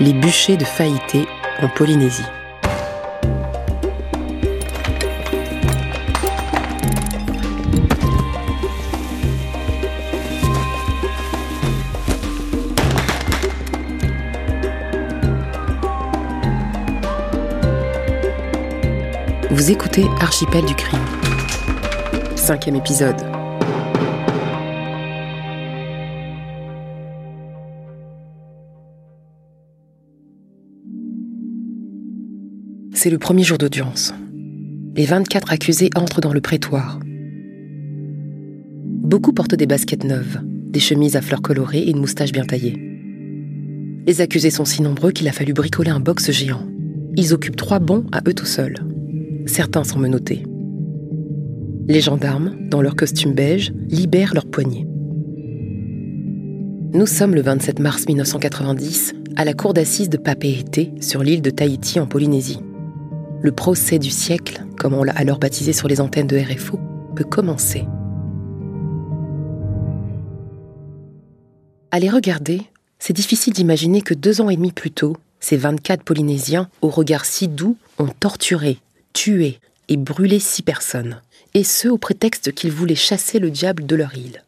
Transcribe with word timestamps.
les 0.00 0.14
bûchers 0.14 0.56
de 0.56 0.64
Faïté 0.64 1.26
en 1.62 1.68
Polynésie. 1.68 2.24
Vous 19.50 19.70
écoutez 19.70 20.06
Archipel 20.20 20.64
du 20.64 20.74
crime. 20.74 20.98
Cinquième 22.36 22.76
épisode. 22.76 23.29
C'est 33.02 33.08
le 33.08 33.16
premier 33.16 33.44
jour 33.44 33.56
d'audience. 33.56 34.12
Les 34.94 35.06
24 35.06 35.52
accusés 35.52 35.88
entrent 35.96 36.20
dans 36.20 36.34
le 36.34 36.42
prétoire. 36.42 37.00
Beaucoup 38.84 39.32
portent 39.32 39.54
des 39.54 39.66
baskets 39.66 40.04
neuves, 40.04 40.42
des 40.44 40.80
chemises 40.80 41.16
à 41.16 41.22
fleurs 41.22 41.40
colorées 41.40 41.78
et 41.78 41.92
une 41.92 42.00
moustache 42.00 42.30
bien 42.30 42.44
taillée. 42.44 42.74
Les 44.06 44.20
accusés 44.20 44.50
sont 44.50 44.66
si 44.66 44.82
nombreux 44.82 45.12
qu'il 45.12 45.28
a 45.28 45.32
fallu 45.32 45.54
bricoler 45.54 45.88
un 45.88 45.98
box 45.98 46.30
géant. 46.30 46.68
Ils 47.16 47.32
occupent 47.32 47.56
trois 47.56 47.78
bancs 47.78 48.04
à 48.12 48.20
eux 48.28 48.34
tout 48.34 48.44
seuls. 48.44 48.76
Certains 49.46 49.84
sont 49.84 49.98
menottés. 49.98 50.42
Les 51.88 52.02
gendarmes, 52.02 52.54
dans 52.68 52.82
leur 52.82 52.96
costume 52.96 53.32
beige, 53.32 53.72
libèrent 53.88 54.34
leurs 54.34 54.50
poignets. 54.50 54.86
Nous 56.92 57.06
sommes 57.06 57.34
le 57.34 57.40
27 57.40 57.78
mars 57.78 58.06
1990 58.06 59.14
à 59.36 59.46
la 59.46 59.54
cour 59.54 59.72
d'assises 59.72 60.10
de 60.10 60.18
Papeete 60.18 61.02
sur 61.02 61.22
l'île 61.22 61.40
de 61.40 61.48
Tahiti 61.48 61.98
en 61.98 62.06
Polynésie. 62.06 62.60
Le 63.42 63.52
procès 63.52 63.98
du 63.98 64.10
siècle, 64.10 64.62
comme 64.78 64.92
on 64.92 65.02
l'a 65.02 65.16
alors 65.16 65.38
baptisé 65.38 65.72
sur 65.72 65.88
les 65.88 66.02
antennes 66.02 66.26
de 66.26 66.38
RFO, 66.38 66.78
peut 67.16 67.24
commencer. 67.24 67.86
À 71.90 71.98
les 71.98 72.10
regarder, 72.10 72.60
c'est 72.98 73.14
difficile 73.14 73.54
d'imaginer 73.54 74.02
que 74.02 74.12
deux 74.12 74.42
ans 74.42 74.50
et 74.50 74.56
demi 74.56 74.72
plus 74.72 74.90
tôt, 74.90 75.16
ces 75.40 75.56
24 75.56 76.02
Polynésiens, 76.02 76.68
au 76.82 76.88
regard 76.88 77.24
si 77.24 77.48
doux, 77.48 77.78
ont 77.98 78.08
torturé, 78.08 78.76
tué 79.14 79.58
et 79.88 79.96
brûlé 79.96 80.38
six 80.38 80.60
personnes, 80.62 81.22
et 81.54 81.64
ce 81.64 81.88
au 81.88 81.96
prétexte 81.96 82.52
qu'ils 82.52 82.72
voulaient 82.72 82.94
chasser 82.94 83.38
le 83.38 83.50
diable 83.50 83.86
de 83.86 83.96
leur 83.96 84.14
île. 84.16 84.44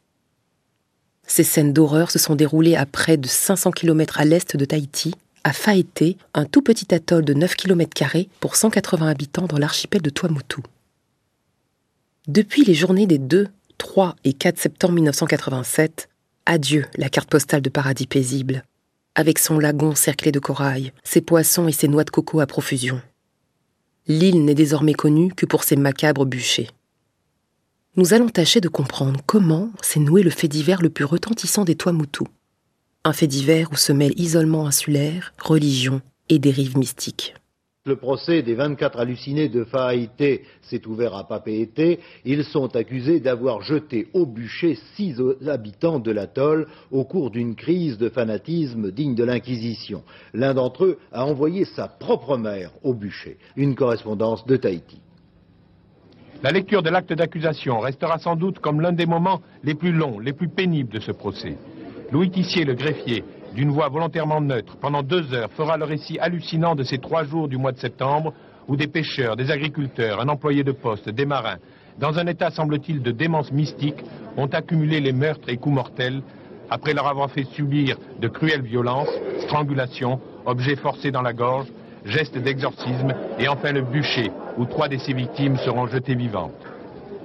Ces 1.27 1.45
scènes 1.45 1.73
d'horreur 1.73 2.11
se 2.11 2.19
sont 2.19 2.35
déroulées 2.35 2.77
à 2.77 2.85
près 2.85 3.17
de 3.17 3.27
500 3.27 3.71
km 3.71 4.21
à 4.21 4.27
l'est 4.27 4.55
de 4.55 4.65
Tahiti, 4.67 5.15
à 5.45 5.53
Faété, 5.53 6.17
un 6.35 6.45
tout 6.45 6.63
petit 6.63 6.95
atoll 6.95 7.25
de 7.25 7.35
9 7.35 7.57
km 7.57 7.91
pour 8.41 8.57
180 8.57 9.09
habitants 9.09 9.47
dans 9.47 9.59
l'archipel 9.59 10.03
de 10.03 10.11
Tuamotu. 10.11 10.61
Depuis 12.29 12.65
les 12.65 12.75
journées 12.75 13.07
des 13.07 13.19
2, 13.19 13.49
3 13.79 14.17
et 14.25 14.33
4 14.33 14.59
septembre 14.59 14.95
1987, 14.95 16.09
adieu 16.47 16.87
la 16.97 17.09
carte 17.09 17.31
postale 17.31 17.63
de 17.63 17.71
paradis 17.71 18.07
paisible, 18.07 18.65
avec 19.15 19.39
son 19.39 19.59
lagon 19.59 19.95
cerclé 19.95 20.33
de 20.33 20.39
corail, 20.39 20.93
ses 21.03 21.21
poissons 21.21 21.69
et 21.69 21.73
ses 21.73 21.89
noix 21.89 22.05
de 22.05 22.11
coco 22.11 22.41
à 22.41 22.47
profusion 22.47 23.01
l'île 24.07 24.45
n'est 24.45 24.55
désormais 24.55 24.95
connue 24.95 25.33
que 25.33 25.47
pour 25.47 25.65
ses 25.65 25.77
macabres 25.77 26.27
bûchers. 26.27 26.69
Nous 27.97 28.15
allons 28.15 28.29
tâcher 28.29 28.61
de 28.61 28.69
comprendre 28.69 29.21
comment 29.27 29.71
s'est 29.83 30.01
noué 30.01 30.23
le 30.23 30.31
fait 30.31 30.49
divers 30.49 30.83
le 30.83 30.91
plus 30.91 31.05
retentissant 31.05 31.65
des 31.65 31.77
Tuamotu. 31.77 32.25
Un 33.05 33.13
fait 33.13 33.27
divers 33.27 33.73
où 33.73 33.75
se 33.75 33.93
mêlent 33.93 34.17
isolement 34.17 34.65
insulaire, 34.65 35.33
religion 35.43 36.01
et 36.29 36.39
dérives 36.39 36.79
mystiques. 36.79 37.35
Le 37.85 37.97
procès 37.97 38.43
des 38.43 38.55
24 38.55 39.01
hallucinés 39.01 39.49
de 39.49 39.65
Fahaïté 39.65 40.45
s'est 40.61 40.87
ouvert 40.87 41.17
à 41.17 41.27
Papeete. 41.27 41.99
Ils 42.25 42.45
sont 42.45 42.77
accusés 42.77 43.19
d'avoir 43.19 43.61
jeté 43.61 44.07
au 44.13 44.25
bûcher 44.25 44.79
six 44.95 45.17
habitants 45.49 45.99
de 45.99 46.13
l'atoll 46.13 46.69
au 46.93 47.03
cours 47.03 47.33
d'une 47.33 47.57
crise 47.57 47.99
de 47.99 48.09
fanatisme 48.09 48.93
digne 48.93 49.17
de 49.17 49.25
l'Inquisition. 49.25 50.05
L'un 50.33 50.55
d'entre 50.55 50.85
eux 50.85 50.99
a 51.11 51.27
envoyé 51.27 51.65
sa 51.65 51.89
propre 51.89 52.37
mère 52.37 52.71
au 52.85 52.95
bûcher. 52.95 53.37
Une 53.57 53.75
correspondance 53.75 54.47
de 54.47 54.55
Tahiti. 54.55 55.01
La 56.45 56.53
lecture 56.53 56.85
de 56.85 56.91
l'acte 56.91 57.13
d'accusation 57.13 57.81
restera 57.81 58.19
sans 58.19 58.37
doute 58.37 58.61
comme 58.61 58.81
l'un 58.81 58.93
des 58.93 59.07
moments 59.07 59.43
les 59.65 59.75
plus 59.75 59.93
longs, 59.93 60.21
les 60.21 60.33
plus 60.33 60.49
pénibles 60.49 60.95
de 60.95 61.01
ce 61.01 61.11
procès. 61.11 61.57
Louis 62.13 62.29
Tissier, 62.29 62.67
le 62.67 62.75
greffier, 62.75 63.25
d'une 63.55 63.71
voix 63.71 63.89
volontairement 63.89 64.43
neutre, 64.43 64.77
pendant 64.77 65.03
deux 65.03 65.33
heures, 65.33 65.51
fera 65.53 65.79
le 65.79 65.85
récit 65.85 66.19
hallucinant 66.19 66.75
de 66.75 66.83
ces 66.83 66.99
trois 66.99 67.25
jours 67.25 67.49
du 67.49 67.57
mois 67.57 67.73
de 67.73 67.79
septembre, 67.79 68.35
où 68.69 68.77
des 68.77 68.87
pêcheurs, 68.87 69.35
des 69.35 69.51
agriculteurs, 69.51 70.21
un 70.21 70.29
employé 70.29 70.63
de 70.63 70.73
poste, 70.73 71.09
des 71.09 71.25
marins, 71.25 71.57
dans 71.99 72.19
un 72.19 72.27
état, 72.27 72.51
semble-t-il, 72.51 73.01
de 73.01 73.13
démence 73.13 73.51
mystique, 73.51 74.05
ont 74.37 74.47
accumulé 74.47 75.01
les 75.01 75.15
meurtres 75.15 75.49
et 75.49 75.57
coups 75.57 75.75
mortels, 75.75 76.21
après 76.69 76.93
leur 76.93 77.07
avoir 77.07 77.31
fait 77.31 77.45
subir 77.45 77.97
de 78.21 78.29
cruelles 78.29 78.61
violences, 78.61 79.09
strangulations, 79.47 80.21
objets 80.45 80.77
forcés 80.77 81.13
dans 81.13 81.23
la 81.23 81.33
gorge, 81.33 81.69
gestes 82.05 82.37
d'exorcisme, 82.37 83.15
et 83.39 83.49
enfin 83.49 83.73
le 83.73 83.81
bûcher, 83.81 84.31
où 84.59 84.67
trois 84.67 84.89
de 84.89 84.99
ces 84.99 85.15
victimes 85.15 85.57
seront 85.57 85.87
jetées 85.87 86.15
vivantes. 86.15 86.53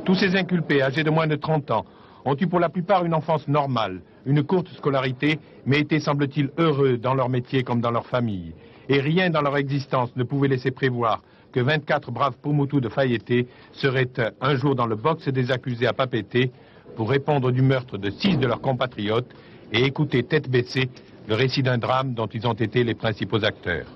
Tous 0.05 0.15
ces 0.15 0.33
inculpés, 0.37 0.81
âgés 0.81 1.03
de 1.03 1.09
moins 1.09 1.27
de 1.27 1.35
30 1.35 1.71
ans, 1.71 1.85
ont 2.23 2.37
eu 2.39 2.47
pour 2.47 2.61
la 2.61 2.69
plupart 2.69 3.03
une 3.03 3.13
enfance 3.13 3.47
normale, 3.49 3.99
une 4.27 4.43
courte 4.43 4.67
scolarité, 4.75 5.39
mais 5.65 5.79
étaient, 5.79 5.99
semble-t-il, 5.99 6.51
heureux 6.57 6.97
dans 6.97 7.15
leur 7.15 7.29
métier 7.29 7.63
comme 7.63 7.81
dans 7.81 7.91
leur 7.91 8.05
famille. 8.05 8.53
Et 8.89 8.99
rien 8.99 9.29
dans 9.29 9.41
leur 9.41 9.57
existence 9.57 10.15
ne 10.15 10.23
pouvait 10.23 10.49
laisser 10.49 10.69
prévoir 10.69 11.23
que 11.53 11.61
24 11.61 12.11
braves 12.11 12.35
Pomotou 12.41 12.81
de 12.81 12.89
Fayeté 12.89 13.47
seraient 13.71 14.09
un 14.41 14.55
jour 14.55 14.75
dans 14.75 14.85
le 14.85 14.95
box 14.95 15.29
des 15.29 15.49
accusés 15.49 15.87
à 15.87 15.93
Papété 15.93 16.51
pour 16.95 17.09
répondre 17.09 17.51
du 17.51 17.61
meurtre 17.61 17.97
de 17.97 18.09
six 18.09 18.37
de 18.37 18.45
leurs 18.45 18.61
compatriotes 18.61 19.33
et 19.71 19.85
écouter 19.85 20.23
tête 20.23 20.49
baissée 20.49 20.89
le 21.27 21.35
récit 21.35 21.63
d'un 21.63 21.77
drame 21.77 22.13
dont 22.13 22.27
ils 22.27 22.45
ont 22.47 22.53
été 22.53 22.83
les 22.83 22.95
principaux 22.95 23.43
acteurs. 23.43 23.87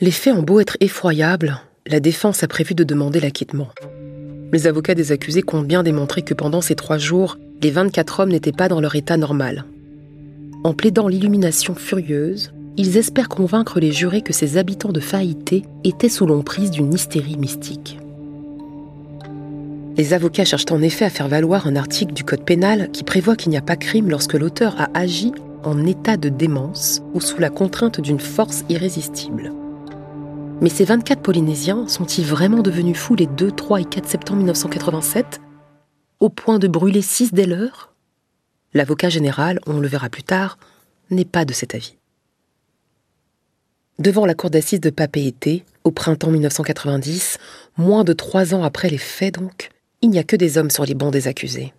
Les 0.00 0.10
faits 0.10 0.34
ont 0.34 0.42
beau 0.42 0.60
être 0.60 0.76
effroyables, 0.80 1.60
la 1.86 2.00
défense 2.00 2.42
a 2.42 2.48
prévu 2.48 2.74
de 2.74 2.84
demander 2.84 3.20
l'acquittement. 3.20 3.68
Les 4.52 4.66
avocats 4.66 4.94
des 4.94 5.12
accusés 5.12 5.42
comptent 5.42 5.66
bien 5.66 5.82
démontrer 5.82 6.22
que 6.22 6.34
pendant 6.34 6.60
ces 6.60 6.74
trois 6.74 6.98
jours, 6.98 7.36
les 7.62 7.70
24 7.70 8.20
hommes 8.20 8.30
n'étaient 8.30 8.52
pas 8.52 8.68
dans 8.68 8.80
leur 8.80 8.94
état 8.94 9.16
normal. 9.16 9.64
En 10.64 10.74
plaidant 10.74 11.08
l'illumination 11.08 11.74
furieuse, 11.74 12.52
ils 12.76 12.96
espèrent 12.96 13.28
convaincre 13.28 13.80
les 13.80 13.90
jurés 13.90 14.22
que 14.22 14.32
ces 14.32 14.56
habitants 14.56 14.92
de 14.92 15.00
Faïté 15.00 15.64
étaient 15.82 16.08
sous 16.08 16.26
l'emprise 16.26 16.70
d'une 16.70 16.94
hystérie 16.94 17.36
mystique. 17.36 17.98
Les 19.96 20.12
avocats 20.12 20.44
cherchent 20.44 20.70
en 20.70 20.80
effet 20.80 21.04
à 21.04 21.10
faire 21.10 21.26
valoir 21.26 21.66
un 21.66 21.74
article 21.74 22.14
du 22.14 22.22
Code 22.22 22.44
pénal 22.44 22.90
qui 22.92 23.02
prévoit 23.02 23.34
qu'il 23.34 23.50
n'y 23.50 23.56
a 23.56 23.62
pas 23.62 23.74
crime 23.74 24.08
lorsque 24.08 24.34
l'auteur 24.34 24.80
a 24.80 24.88
agi 24.94 25.32
en 25.64 25.84
état 25.84 26.16
de 26.16 26.28
démence 26.28 27.02
ou 27.14 27.20
sous 27.20 27.40
la 27.40 27.50
contrainte 27.50 28.00
d'une 28.00 28.20
force 28.20 28.64
irrésistible. 28.68 29.52
Mais 30.60 30.68
ces 30.68 30.84
24 30.84 31.20
Polynésiens 31.20 31.88
sont-ils 31.88 32.24
vraiment 32.24 32.62
devenus 32.62 32.96
fous 32.96 33.16
les 33.16 33.26
2, 33.26 33.50
3 33.50 33.80
et 33.80 33.84
4 33.84 34.06
septembre 34.06 34.38
1987 34.38 35.40
Au 36.20 36.30
point 36.30 36.58
de 36.58 36.66
brûler 36.66 37.02
6 37.02 37.32
dès 37.32 37.46
l'heure 37.46 37.92
L'avocat 38.74 39.08
général, 39.08 39.60
on 39.66 39.78
le 39.78 39.86
verra 39.86 40.08
plus 40.08 40.24
tard, 40.24 40.58
n'est 41.10 41.24
pas 41.24 41.44
de 41.44 41.52
cet 41.52 41.76
avis. 41.76 41.96
Devant 44.00 44.26
la 44.26 44.34
cour 44.34 44.50
d'assises 44.50 44.80
de 44.80 44.90
Papeete, 44.90 45.64
au 45.84 45.92
printemps 45.92 46.30
1990, 46.30 47.38
moins 47.76 48.02
de 48.02 48.12
trois 48.12 48.52
ans 48.52 48.64
après 48.64 48.90
les 48.90 48.98
faits 48.98 49.34
donc, 49.34 49.70
il 50.02 50.10
n'y 50.10 50.18
a 50.18 50.24
que 50.24 50.36
des 50.36 50.58
hommes 50.58 50.70
sur 50.70 50.84
les 50.84 50.94
bancs 50.94 51.12
des 51.12 51.28
accusés. 51.28 51.72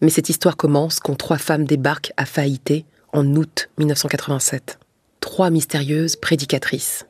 Mais 0.00 0.10
cette 0.10 0.28
histoire 0.28 0.56
commence 0.56 1.00
quand 1.00 1.16
trois 1.16 1.38
femmes 1.38 1.64
débarquent 1.64 2.12
à 2.16 2.24
Faïté 2.24 2.84
en 3.12 3.26
août 3.34 3.68
1987. 3.78 4.78
Trois 5.18 5.50
mystérieuses 5.50 6.14
prédicatrices. 6.14 7.04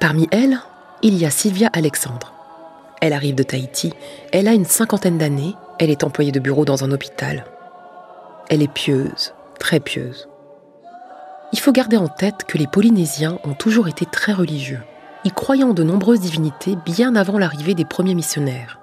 Parmi 0.00 0.26
elles, 0.32 0.58
il 1.02 1.16
y 1.16 1.24
a 1.24 1.30
Sylvia 1.30 1.70
Alexandre. 1.72 2.37
Elle 3.00 3.12
arrive 3.12 3.34
de 3.34 3.42
Tahiti, 3.42 3.92
elle 4.32 4.48
a 4.48 4.54
une 4.54 4.64
cinquantaine 4.64 5.18
d'années, 5.18 5.54
elle 5.78 5.90
est 5.90 6.04
employée 6.04 6.32
de 6.32 6.40
bureau 6.40 6.64
dans 6.64 6.84
un 6.84 6.90
hôpital. 6.90 7.44
Elle 8.48 8.62
est 8.62 8.72
pieuse, 8.72 9.34
très 9.60 9.78
pieuse. 9.78 10.28
Il 11.52 11.60
faut 11.60 11.72
garder 11.72 11.96
en 11.96 12.08
tête 12.08 12.44
que 12.46 12.58
les 12.58 12.66
Polynésiens 12.66 13.38
ont 13.44 13.54
toujours 13.54 13.88
été 13.88 14.04
très 14.04 14.32
religieux. 14.32 14.80
Ils 15.24 15.32
croyaient 15.32 15.64
en 15.64 15.74
de 15.74 15.82
nombreuses 15.82 16.20
divinités 16.20 16.76
bien 16.84 17.14
avant 17.14 17.38
l'arrivée 17.38 17.74
des 17.74 17.84
premiers 17.84 18.14
missionnaires. 18.14 18.80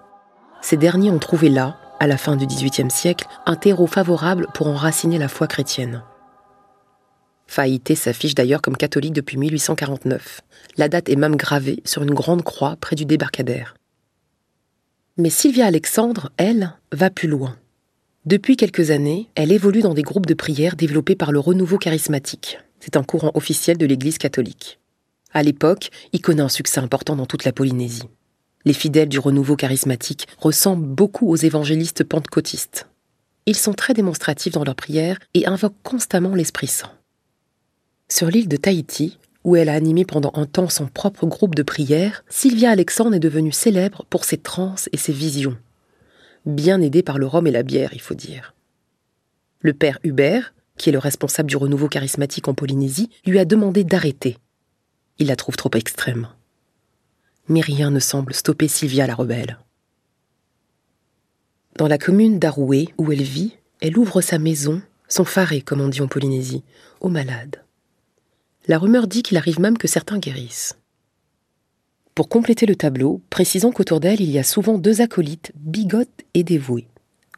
Ces 0.61 0.77
derniers 0.77 1.11
ont 1.11 1.19
trouvé 1.19 1.49
là, 1.49 1.77
à 1.99 2.07
la 2.07 2.17
fin 2.17 2.35
du 2.35 2.47
XVIIIe 2.47 2.89
siècle, 2.89 3.27
un 3.45 3.55
terreau 3.55 3.87
favorable 3.87 4.47
pour 4.53 4.67
enraciner 4.67 5.17
la 5.17 5.27
foi 5.27 5.47
chrétienne. 5.47 6.03
Faïté 7.47 7.95
s'affiche 7.95 8.35
d'ailleurs 8.35 8.61
comme 8.61 8.77
catholique 8.77 9.13
depuis 9.13 9.37
1849. 9.37 10.41
La 10.77 10.89
date 10.89 11.09
est 11.09 11.15
même 11.15 11.35
gravée 11.35 11.81
sur 11.85 12.01
une 12.01 12.13
grande 12.13 12.43
croix 12.43 12.75
près 12.79 12.95
du 12.95 13.05
débarcadère. 13.05 13.75
Mais 15.17 15.29
Sylvia 15.29 15.65
Alexandre, 15.65 16.29
elle, 16.35 16.73
va 16.91 17.09
plus 17.09 17.29
loin. 17.29 17.57
Depuis 18.25 18.57
quelques 18.57 18.91
années, 18.91 19.29
elle 19.35 19.53
évolue 19.53 19.79
dans 19.79 19.93
des 19.93 20.01
groupes 20.01 20.25
de 20.25 20.33
prière 20.33 20.75
développés 20.75 21.15
par 21.15 21.31
le 21.31 21.39
Renouveau 21.39 21.77
charismatique. 21.77 22.59
C'est 22.81 22.97
un 22.97 23.03
courant 23.03 23.31
officiel 23.33 23.77
de 23.77 23.85
l'Église 23.85 24.17
catholique. 24.17 24.77
À 25.31 25.41
l'époque, 25.41 25.89
il 26.11 26.19
connaît 26.19 26.41
un 26.41 26.49
succès 26.49 26.81
important 26.81 27.15
dans 27.15 27.27
toute 27.27 27.45
la 27.45 27.53
Polynésie. 27.53 28.09
Les 28.65 28.73
fidèles 28.73 29.07
du 29.07 29.19
renouveau 29.19 29.55
charismatique 29.55 30.27
ressemblent 30.37 30.85
beaucoup 30.85 31.29
aux 31.29 31.37
évangélistes 31.37 32.03
pentecôtistes. 32.03 32.87
Ils 33.45 33.55
sont 33.55 33.73
très 33.73 33.93
démonstratifs 33.93 34.53
dans 34.53 34.65
leurs 34.65 34.75
prières 34.75 35.19
et 35.33 35.47
invoquent 35.47 35.81
constamment 35.83 36.35
l'Esprit 36.35 36.67
Saint. 36.67 36.91
Sur 38.09 38.27
l'île 38.27 38.49
de 38.49 38.57
Tahiti, 38.57 39.17
où 39.45 39.55
elle 39.55 39.69
a 39.69 39.73
animé 39.73 40.03
pendant 40.03 40.31
un 40.33 40.45
temps 40.45 40.67
son 40.67 40.87
propre 40.87 41.25
groupe 41.25 41.55
de 41.55 41.63
prière, 41.63 42.25
Sylvia 42.27 42.71
Alexandre 42.71 43.15
est 43.15 43.19
devenue 43.19 43.53
célèbre 43.53 44.05
pour 44.09 44.25
ses 44.25 44.37
transes 44.37 44.89
et 44.91 44.97
ses 44.97 45.13
visions. 45.13 45.57
Bien 46.45 46.81
aidée 46.81 47.03
par 47.03 47.17
le 47.17 47.27
rhum 47.27 47.47
et 47.47 47.51
la 47.51 47.63
bière, 47.63 47.91
il 47.93 48.01
faut 48.01 48.13
dire. 48.13 48.53
Le 49.61 49.73
père 49.73 49.99
Hubert, 50.03 50.53
qui 50.77 50.89
est 50.89 50.93
le 50.93 50.99
responsable 50.99 51.49
du 51.49 51.55
renouveau 51.55 51.87
charismatique 51.87 52.49
en 52.49 52.53
Polynésie, 52.53 53.09
lui 53.25 53.39
a 53.39 53.45
demandé 53.45 53.85
d'arrêter. 53.85 54.37
Il 55.17 55.27
la 55.27 55.37
trouve 55.37 55.55
trop 55.55 55.71
extrême 55.73 56.27
mais 57.47 57.61
rien 57.61 57.91
ne 57.91 57.99
semble 57.99 58.33
stopper 58.33 58.67
Sylvia 58.67 59.07
la 59.07 59.15
rebelle. 59.15 59.59
Dans 61.77 61.87
la 61.87 61.97
commune 61.97 62.39
d'Aroué, 62.39 62.89
où 62.97 63.11
elle 63.11 63.23
vit, 63.23 63.57
elle 63.81 63.97
ouvre 63.97 64.21
sa 64.21 64.39
maison, 64.39 64.81
son 65.07 65.25
faré, 65.25 65.61
comme 65.61 65.81
on 65.81 65.89
dit 65.89 66.01
en 66.01 66.07
Polynésie, 66.07 66.63
aux 67.01 67.09
malades. 67.09 67.61
La 68.67 68.79
rumeur 68.79 69.07
dit 69.07 69.21
qu'il 69.21 69.37
arrive 69.37 69.59
même 69.59 69.77
que 69.77 69.87
certains 69.87 70.17
guérissent. 70.17 70.77
Pour 72.15 72.29
compléter 72.29 72.65
le 72.65 72.75
tableau, 72.75 73.21
précisons 73.29 73.71
qu'autour 73.71 73.99
d'elle, 73.99 74.21
il 74.21 74.31
y 74.31 74.39
a 74.39 74.43
souvent 74.43 74.77
deux 74.77 75.01
acolytes, 75.01 75.51
bigotes 75.55 76.23
et 76.33 76.43
dévoués, 76.43 76.87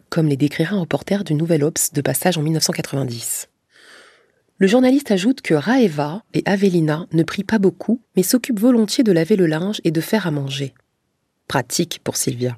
comme 0.10 0.28
les 0.28 0.38
décrira 0.38 0.76
un 0.76 0.82
reporter 0.82 1.24
du 1.24 1.34
Nouvel 1.34 1.64
Obs 1.64 1.92
de 1.92 2.02
passage 2.02 2.38
en 2.38 2.44
1990. 2.44 3.50
Le 4.60 4.68
journaliste 4.68 5.12
ajoute 5.12 5.42
que 5.42 5.54
Raeva 5.54 6.24
et 6.34 6.44
Avelina 6.46 7.08
ne 7.12 7.24
prient 7.24 7.44
pas 7.44 7.60
beaucoup, 7.60 8.02
mais 8.16 8.24
s'occupent 8.24 8.60
volontiers 8.60 9.04
de 9.04 9.12
laver 9.12 9.36
le 9.36 9.48
linge 9.48 9.82
et 9.84 9.92
de 9.92 10.02
faire 10.02 10.28
à 10.28 10.32
manger. 10.32 10.74
Pratique 11.48 12.00
pour 12.04 12.16
Sylvia. 12.16 12.56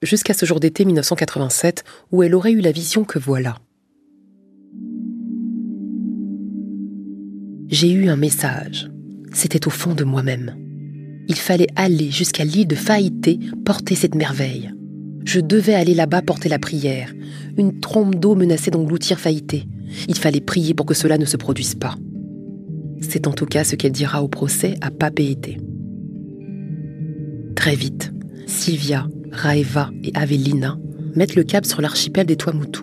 Jusqu'à 0.00 0.34
ce 0.34 0.46
jour 0.46 0.60
d'été 0.60 0.84
1987, 0.84 1.84
où 2.10 2.22
elle 2.22 2.34
aurait 2.34 2.52
eu 2.52 2.60
la 2.60 2.72
vision 2.72 3.04
que 3.04 3.18
voilà. 3.18 3.58
J'ai 7.74 7.90
eu 7.90 8.08
un 8.08 8.14
message. 8.14 8.88
C'était 9.32 9.66
au 9.66 9.70
fond 9.70 9.96
de 9.96 10.04
moi-même. 10.04 10.54
Il 11.26 11.34
fallait 11.34 11.66
aller 11.74 12.08
jusqu'à 12.08 12.44
l'île 12.44 12.68
de 12.68 12.76
Faïté 12.76 13.40
porter 13.64 13.96
cette 13.96 14.14
merveille. 14.14 14.72
Je 15.24 15.40
devais 15.40 15.74
aller 15.74 15.92
là-bas 15.92 16.22
porter 16.22 16.48
la 16.48 16.60
prière. 16.60 17.12
Une 17.58 17.80
trompe 17.80 18.14
d'eau 18.14 18.36
menaçait 18.36 18.70
d'engloutir 18.70 19.18
Faïté. 19.18 19.66
Il 20.06 20.14
fallait 20.14 20.40
prier 20.40 20.72
pour 20.72 20.86
que 20.86 20.94
cela 20.94 21.18
ne 21.18 21.24
se 21.24 21.36
produise 21.36 21.74
pas. 21.74 21.96
C'est 23.00 23.26
en 23.26 23.32
tout 23.32 23.46
cas 23.46 23.64
ce 23.64 23.74
qu'elle 23.74 23.90
dira 23.90 24.22
au 24.22 24.28
procès 24.28 24.76
à 24.80 24.92
Papeete. 24.92 25.58
Très 27.56 27.74
vite, 27.74 28.12
Sylvia, 28.46 29.08
Raeva 29.32 29.90
et 30.04 30.12
Avelina 30.14 30.78
mettent 31.16 31.34
le 31.34 31.42
cap 31.42 31.66
sur 31.66 31.80
l'archipel 31.80 32.26
des 32.26 32.36
Tuamutu. 32.36 32.82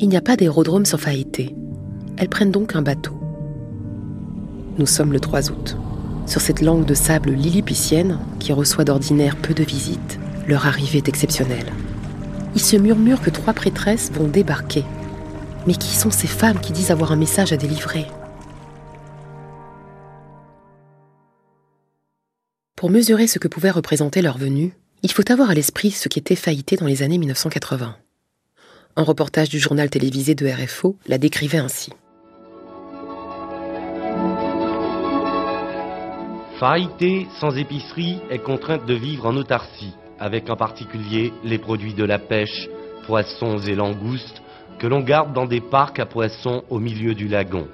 Il 0.00 0.10
n'y 0.10 0.18
a 0.18 0.20
pas 0.20 0.36
d'aérodrome 0.36 0.84
sur 0.84 1.00
Faïté. 1.00 1.56
Elles 2.18 2.28
prennent 2.28 2.50
donc 2.50 2.76
un 2.76 2.82
bateau. 2.82 3.15
Nous 4.78 4.86
sommes 4.86 5.12
le 5.12 5.20
3 5.20 5.50
août. 5.50 5.76
Sur 6.26 6.40
cette 6.40 6.60
langue 6.60 6.84
de 6.84 6.94
sable 6.94 7.30
lilliputienne, 7.30 8.18
qui 8.40 8.52
reçoit 8.52 8.84
d'ordinaire 8.84 9.36
peu 9.36 9.54
de 9.54 9.64
visites, 9.64 10.18
leur 10.46 10.66
arrivée 10.66 10.98
est 10.98 11.08
exceptionnelle. 11.08 11.72
Il 12.54 12.60
se 12.60 12.76
murmure 12.76 13.20
que 13.20 13.30
trois 13.30 13.52
prêtresses 13.52 14.10
vont 14.12 14.28
débarquer 14.28 14.84
mais 15.66 15.74
qui 15.74 15.94
sont 15.94 16.10
ces 16.10 16.26
femmes 16.26 16.60
qui 16.60 16.72
disent 16.72 16.90
avoir 16.90 17.12
un 17.12 17.16
message 17.16 17.52
à 17.52 17.56
délivrer? 17.56 18.06
Pour 22.76 22.90
mesurer 22.90 23.26
ce 23.26 23.38
que 23.38 23.48
pouvait 23.48 23.70
représenter 23.70 24.22
leur 24.22 24.38
venue, 24.38 24.72
il 25.02 25.10
faut 25.10 25.30
avoir 25.30 25.50
à 25.50 25.54
l'esprit 25.54 25.90
ce 25.90 26.08
qui 26.08 26.18
était 26.18 26.36
faillité 26.36 26.76
dans 26.76 26.86
les 26.86 27.02
années 27.02 27.18
1980. 27.18 27.96
Un 28.96 29.02
reportage 29.02 29.48
du 29.48 29.58
journal 29.58 29.90
télévisé 29.90 30.34
de 30.34 30.46
RFO 30.46 30.96
la 31.06 31.18
décrivait 31.18 31.58
ainsi. 31.58 31.92
Faïté, 36.58 37.26
sans 37.38 37.54
épicerie, 37.58 38.18
est 38.30 38.38
contrainte 38.38 38.86
de 38.86 38.94
vivre 38.94 39.26
en 39.26 39.36
autarcie, 39.36 39.92
avec 40.18 40.48
en 40.48 40.56
particulier 40.56 41.34
les 41.44 41.58
produits 41.58 41.92
de 41.92 42.04
la 42.04 42.18
pêche, 42.18 42.68
poissons 43.06 43.58
et 43.58 43.74
langoustes, 43.74 44.42
que 44.78 44.86
l'on 44.86 45.00
garde 45.00 45.34
dans 45.34 45.44
des 45.44 45.60
parcs 45.60 45.98
à 45.98 46.06
poissons 46.06 46.62
au 46.70 46.78
milieu 46.78 47.14
du 47.14 47.28
lagon. 47.28 47.68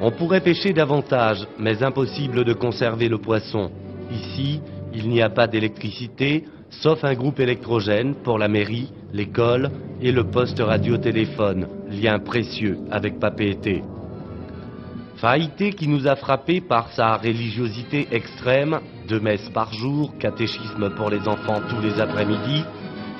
On 0.00 0.10
pourrait 0.10 0.40
pêcher 0.40 0.72
davantage, 0.72 1.46
mais 1.58 1.82
impossible 1.82 2.44
de 2.44 2.54
conserver 2.54 3.08
le 3.10 3.18
poisson. 3.18 3.70
Ici, 4.10 4.62
il 4.94 5.10
n'y 5.10 5.20
a 5.20 5.28
pas 5.28 5.46
d'électricité, 5.46 6.44
sauf 6.70 7.04
un 7.04 7.12
groupe 7.12 7.40
électrogène 7.40 8.14
pour 8.14 8.38
la 8.38 8.48
mairie, 8.48 8.90
l'école 9.12 9.70
et 10.00 10.12
le 10.12 10.24
poste 10.24 10.60
radio-téléphone, 10.60 11.68
lien 11.90 12.18
précieux 12.18 12.78
avec 12.90 13.20
Papeete. 13.20 13.82
Faïté 15.20 15.74
qui 15.74 15.86
nous 15.86 16.06
a 16.06 16.16
frappés 16.16 16.62
par 16.62 16.90
sa 16.94 17.18
religiosité 17.18 18.08
extrême, 18.10 18.80
deux 19.06 19.20
messes 19.20 19.50
par 19.50 19.70
jour, 19.74 20.16
catéchisme 20.18 20.88
pour 20.96 21.10
les 21.10 21.28
enfants 21.28 21.60
tous 21.68 21.80
les 21.82 22.00
après-midi, 22.00 22.64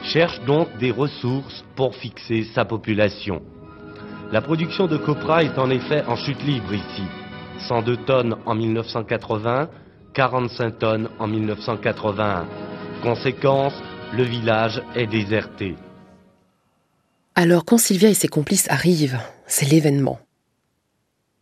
cherche 0.04 0.40
donc 0.46 0.74
des 0.78 0.92
ressources 0.92 1.62
pour 1.76 1.94
fixer 1.94 2.44
sa 2.54 2.64
population. 2.64 3.42
La 4.32 4.40
production 4.40 4.86
de 4.86 4.96
copra 4.96 5.42
est 5.42 5.58
en 5.58 5.68
effet 5.68 6.02
en 6.06 6.16
chute 6.16 6.42
libre 6.42 6.72
ici. 6.72 7.02
102 7.68 7.96
tonnes 8.06 8.36
en 8.46 8.54
1980, 8.54 9.68
45 10.14 10.78
tonnes 10.78 11.08
en 11.18 11.26
1981. 11.26 12.46
Conséquence, 13.02 13.74
le 14.16 14.22
village 14.22 14.82
est 14.94 15.06
déserté. 15.06 15.74
Alors 17.34 17.66
quand 17.66 17.76
Sylvia 17.78 18.08
et 18.08 18.14
ses 18.14 18.28
complices 18.28 18.70
arrivent, 18.70 19.18
c'est 19.46 19.66
l'événement. 19.66 20.18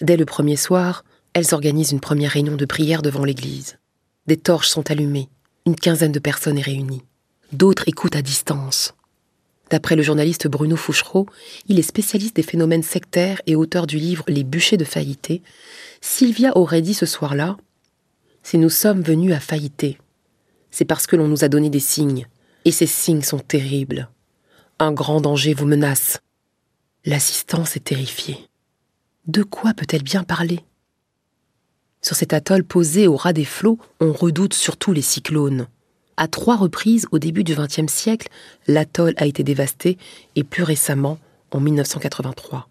Dès 0.01 0.17
le 0.17 0.25
premier 0.25 0.57
soir, 0.57 1.05
elles 1.35 1.55
organisent 1.55 1.93
une 1.93 2.01
première 2.01 2.33
réunion 2.33 2.57
de 2.57 2.65
prière 2.65 3.03
devant 3.03 3.25
l'église. 3.25 3.79
Des 4.27 4.37
torches 4.37 4.69
sont 4.69 4.91
allumées, 4.91 5.29
une 5.67 5.77
quinzaine 5.77 6.13
de 6.13 6.19
personnes 6.19 6.59
est 6.59 6.63
réunie. 6.63 7.03
D'autres 7.53 7.89
écoutent 7.89 8.17
à 8.17 8.23
distance. 8.23 8.95
D'après 9.71 9.97
le 9.97 10.03
journaliste 10.03 10.49
Bruno 10.49 10.77
Fouchereau, 10.77 11.27
il 11.67 11.79
est 11.79 11.83
spécialiste 11.83 12.37
des 12.37 12.43
phénomènes 12.43 12.83
sectaires 12.83 13.43
et 13.47 13.57
auteur 13.57 13.87
du 13.87 13.99
livre 13.99 14.25
Les 14.29 14.45
bûchers 14.45 14.77
de 14.77 14.85
faillité. 14.85 15.43
Sylvia 16.01 16.57
aurait 16.57 16.83
dit 16.83 16.95
ce 16.95 17.07
soir-là 17.07 17.57
Si 18.43 18.57
nous 18.57 18.71
sommes 18.71 19.03
venus 19.03 19.35
à 19.35 19.41
failliter, 19.41 19.99
c'est 20.71 20.85
parce 20.85 21.07
que 21.07 21.17
l'on 21.17 21.29
nous 21.29 21.45
a 21.45 21.49
donné 21.49 21.71
des 21.71 21.81
signes, 21.81 22.27
et 22.65 22.71
ces 22.71 22.87
signes 22.87 23.23
sont 23.23 23.41
terribles. 23.41 24.09
Un 24.79 24.93
grand 24.93 25.21
danger 25.21 25.55
vous 25.55 25.67
menace. 25.67 26.21
L'assistance 27.05 27.77
est 27.77 27.85
terrifiée. 27.85 28.49
De 29.29 29.43
quoi 29.43 29.75
peut-elle 29.75 30.03
bien 30.03 30.25
parler? 30.25 30.61
Sur 32.01 32.17
cet 32.17 32.33
atoll 32.33 32.65
posé 32.65 33.07
au 33.07 33.15
ras 33.15 33.35
des 33.35 33.45
flots, 33.45 33.79
on 34.01 34.11
redoute 34.11 34.55
surtout 34.55 34.95
les 34.95 35.03
cyclones. 35.03 35.69
À 36.17 36.29
trois 36.29 36.57
reprises 36.57 37.07
au 37.13 37.19
début 37.19 37.45
du 37.45 37.55
XXe 37.55 37.93
siècle, 37.93 38.29
l'atoll 38.67 39.13
a 39.19 39.27
été 39.27 39.45
dévasté 39.45 39.99
et 40.35 40.45
plus 40.45 40.63
récemment 40.63 41.19
en 41.51 41.61
1983. 41.61 42.71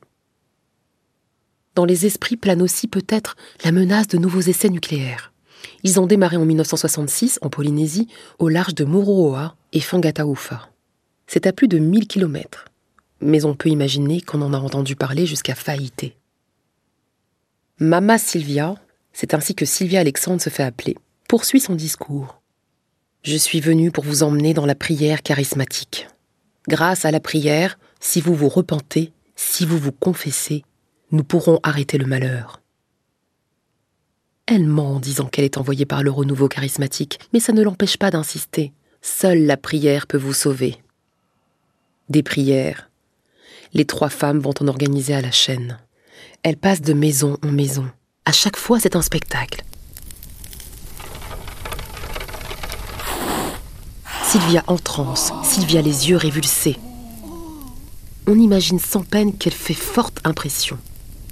Dans 1.75 1.85
les 1.85 2.07
esprits 2.07 2.37
plane 2.37 2.63
aussi 2.63 2.87
peut-être 2.87 3.35
la 3.63 3.71
menace 3.71 4.07
de 4.07 4.17
nouveaux 4.17 4.41
essais 4.41 4.69
nucléaires. 4.69 5.31
Ils 5.83 5.99
ont 5.99 6.07
démarré 6.07 6.37
en 6.37 6.45
1966 6.45 7.37
en 7.43 7.51
Polynésie, 7.51 8.07
au 8.39 8.49
large 8.49 8.73
de 8.73 8.83
Mururoa 8.83 9.55
et 9.73 9.79
Fangataufa. 9.79 10.69
C'est 11.27 11.45
à 11.45 11.53
plus 11.53 11.67
de 11.67 11.77
1000 11.77 12.07
kilomètres. 12.07 12.65
Mais 13.21 13.45
on 13.45 13.53
peut 13.53 13.69
imaginer 13.69 14.21
qu'on 14.21 14.41
en 14.41 14.53
a 14.53 14.59
entendu 14.59 14.95
parler 14.95 15.27
jusqu'à 15.27 15.53
Faïté. 15.53 16.15
Mama 17.79 18.17
Sylvia, 18.17 18.73
c'est 19.13 19.35
ainsi 19.35 19.53
que 19.53 19.63
Sylvia 19.63 19.99
Alexandre 19.99 20.41
se 20.41 20.49
fait 20.49 20.63
appeler, 20.63 20.97
poursuit 21.29 21.59
son 21.59 21.75
discours. 21.75 22.41
Je 23.21 23.37
suis 23.37 23.59
venu 23.59 23.91
pour 23.91 24.03
vous 24.03 24.23
emmener 24.23 24.55
dans 24.55 24.65
la 24.65 24.73
prière 24.73 25.21
charismatique. 25.21 26.07
Grâce 26.67 27.05
à 27.05 27.11
la 27.11 27.19
prière, 27.19 27.77
si 27.99 28.19
vous 28.19 28.33
vous 28.33 28.49
repentez, 28.49 29.13
si 29.35 29.63
vous 29.63 29.77
vous 29.77 29.91
confessez, 29.91 30.63
nous 31.11 31.23
pourrons 31.23 31.59
arrêter 31.61 31.99
le 31.99 32.07
malheur. 32.07 32.63
Elle 34.47 34.65
ment 34.65 34.95
en 34.95 34.99
disant 34.99 35.27
qu'elle 35.27 35.45
est 35.45 35.57
envoyée 35.57 35.85
par 35.85 36.01
le 36.01 36.09
renouveau 36.09 36.47
charismatique, 36.47 37.19
mais 37.31 37.39
ça 37.39 37.53
ne 37.53 37.61
l'empêche 37.61 37.97
pas 37.97 38.09
d'insister. 38.09 38.73
Seule 39.03 39.45
la 39.45 39.55
prière 39.55 40.07
peut 40.07 40.17
vous 40.17 40.33
sauver. 40.33 40.77
Des 42.09 42.23
prières. 42.23 42.89
Les 43.73 43.85
trois 43.85 44.09
femmes 44.09 44.39
vont 44.39 44.55
en 44.61 44.67
organiser 44.67 45.13
à 45.13 45.21
la 45.21 45.31
chaîne. 45.31 45.77
Elles 46.43 46.57
passent 46.57 46.81
de 46.81 46.93
maison 46.93 47.37
en 47.43 47.51
maison. 47.51 47.89
À 48.25 48.31
chaque 48.31 48.57
fois, 48.57 48.79
c'est 48.79 48.95
un 48.95 49.01
spectacle. 49.01 49.63
Sylvia 54.23 54.63
en 54.67 54.77
transe, 54.77 55.31
Sylvia 55.43 55.81
les 55.81 56.09
yeux 56.09 56.17
révulsés. 56.17 56.77
On 58.27 58.37
imagine 58.37 58.79
sans 58.79 59.03
peine 59.03 59.37
qu'elle 59.37 59.53
fait 59.53 59.73
forte 59.73 60.19
impression. 60.25 60.77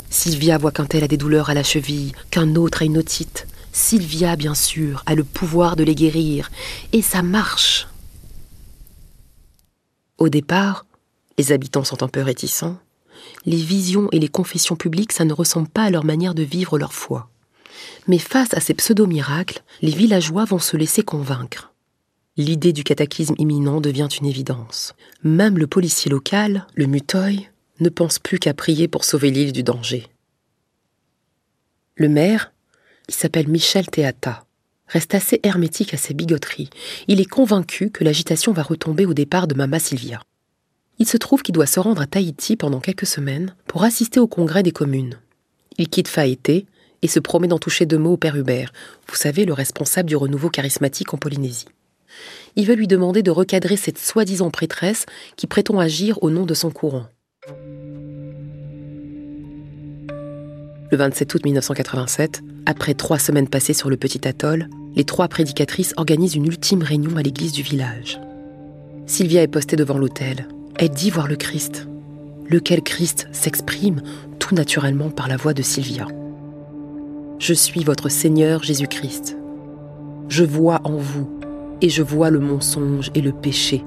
Sylvia 0.09 0.57
voit 0.57 0.71
qu'un 0.71 0.85
tel 0.85 1.03
a 1.03 1.09
des 1.09 1.17
douleurs 1.17 1.49
à 1.49 1.53
la 1.53 1.63
cheville, 1.63 2.13
qu'un 2.31 2.55
autre 2.55 2.81
a 2.81 2.85
une 2.85 2.97
otite. 2.97 3.47
Sylvia, 3.73 4.37
bien 4.37 4.55
sûr, 4.55 5.03
a 5.05 5.13
le 5.13 5.25
pouvoir 5.25 5.75
de 5.75 5.83
les 5.83 5.95
guérir, 5.95 6.49
et 6.93 7.01
ça 7.01 7.21
marche. 7.21 7.89
Au 10.17 10.29
départ, 10.29 10.85
les 11.37 11.51
habitants 11.51 11.83
sont 11.83 12.01
un 12.01 12.07
peu 12.07 12.21
réticents. 12.21 12.77
Les 13.45 13.57
visions 13.57 14.09
et 14.11 14.19
les 14.19 14.27
confessions 14.27 14.75
publiques, 14.75 15.11
ça 15.11 15.25
ne 15.25 15.33
ressemble 15.33 15.69
pas 15.69 15.83
à 15.83 15.89
leur 15.89 16.03
manière 16.03 16.33
de 16.33 16.43
vivre 16.43 16.79
leur 16.79 16.93
foi. 16.93 17.29
Mais 18.07 18.17
face 18.17 18.53
à 18.53 18.59
ces 18.59 18.73
pseudo-miracles, 18.73 19.61
les 19.81 19.91
villageois 19.91 20.45
vont 20.45 20.59
se 20.59 20.77
laisser 20.77 21.03
convaincre. 21.03 21.73
L'idée 22.37 22.73
du 22.73 22.83
cataclysme 22.83 23.35
imminent 23.37 23.79
devient 23.79 24.09
une 24.19 24.27
évidence. 24.27 24.93
Même 25.23 25.57
le 25.57 25.67
policier 25.67 26.11
local, 26.11 26.67
le 26.75 26.85
Mutoy, 26.85 27.49
ne 27.79 27.89
pense 27.89 28.19
plus 28.19 28.39
qu'à 28.39 28.53
prier 28.53 28.87
pour 28.87 29.05
sauver 29.05 29.31
l'île 29.31 29.51
du 29.51 29.63
danger. 29.63 30.07
Le 31.95 32.09
maire, 32.09 32.51
il 33.07 33.13
s'appelle 33.13 33.47
Michel 33.47 33.87
Théata, 33.87 34.45
reste 34.87 35.15
assez 35.15 35.39
hermétique 35.43 35.93
à 35.93 35.97
ses 35.97 36.13
bigoteries. 36.13 36.69
Il 37.07 37.21
est 37.21 37.29
convaincu 37.29 37.89
que 37.89 38.03
l'agitation 38.03 38.51
va 38.51 38.63
retomber 38.63 39.05
au 39.05 39.13
départ 39.13 39.47
de 39.47 39.55
Mama 39.55 39.79
Sylvia. 39.79 40.21
Il 40.97 41.07
se 41.07 41.17
trouve 41.17 41.41
qu'il 41.41 41.53
doit 41.53 41.65
se 41.65 41.79
rendre 41.79 42.01
à 42.01 42.07
Tahiti 42.07 42.55
pendant 42.55 42.79
quelques 42.79 43.05
semaines 43.05 43.53
pour 43.67 43.83
assister 43.83 44.19
au 44.19 44.27
congrès 44.27 44.63
des 44.63 44.71
communes. 44.71 45.19
Il 45.77 45.89
quitte 45.89 46.07
Faété 46.07 46.65
et 47.01 47.07
se 47.07 47.19
promet 47.19 47.47
d'en 47.47 47.59
toucher 47.59 47.85
deux 47.85 47.97
mots 47.97 48.13
au 48.13 48.17
père 48.17 48.35
Hubert, 48.35 48.71
vous 49.09 49.15
savez, 49.15 49.45
le 49.45 49.53
responsable 49.53 50.07
du 50.07 50.15
renouveau 50.15 50.49
charismatique 50.49 51.13
en 51.13 51.17
Polynésie. 51.17 51.67
Il 52.55 52.65
veut 52.65 52.75
lui 52.75 52.87
demander 52.87 53.23
de 53.23 53.31
recadrer 53.31 53.75
cette 53.75 53.97
soi-disant 53.97 54.49
prêtresse 54.49 55.05
qui 55.35 55.47
prétend 55.47 55.79
agir 55.79 56.17
au 56.23 56.29
nom 56.29 56.45
de 56.45 56.53
son 56.53 56.71
courant. 56.71 57.07
Le 60.91 60.97
27 60.97 61.35
août 61.35 61.43
1987, 61.43 62.41
après 62.65 62.93
trois 62.93 63.19
semaines 63.19 63.49
passées 63.49 63.73
sur 63.73 63.89
le 63.89 63.97
petit 63.97 64.25
atoll, 64.25 64.69
les 64.95 65.03
trois 65.03 65.27
prédicatrices 65.27 65.93
organisent 65.97 66.35
une 66.35 66.45
ultime 66.45 66.83
réunion 66.83 67.17
à 67.17 67.21
l'église 67.21 67.51
du 67.51 67.63
village. 67.63 68.21
Sylvia 69.05 69.43
est 69.43 69.47
postée 69.47 69.75
devant 69.75 69.97
l'autel. 69.97 70.47
Elle 70.77 70.89
dit 70.89 71.09
voir 71.09 71.27
le 71.27 71.37
Christ. 71.37 71.87
Lequel 72.49 72.81
Christ 72.81 73.29
s'exprime 73.31 74.01
tout 74.39 74.53
naturellement 74.53 75.09
par 75.09 75.29
la 75.29 75.37
voix 75.37 75.53
de 75.53 75.61
Sylvia. 75.61 76.07
Je 77.39 77.53
suis 77.53 77.85
votre 77.85 78.09
Seigneur 78.09 78.61
Jésus-Christ. 78.61 79.37
Je 80.27 80.43
vois 80.43 80.81
en 80.83 80.97
vous, 80.97 81.39
et 81.81 81.87
je 81.87 82.03
vois 82.03 82.29
le 82.29 82.39
mensonge 82.39 83.09
et 83.15 83.21
le 83.21 83.31
péché. 83.31 83.85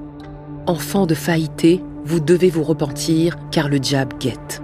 Enfant 0.65 1.05
de 1.05 1.13
faillité, 1.13 1.79
vous 2.05 2.19
devez 2.19 2.49
vous 2.49 2.63
repentir, 2.63 3.37
car 3.51 3.69
le 3.69 3.79
diable 3.79 4.15
guette. 4.19 4.61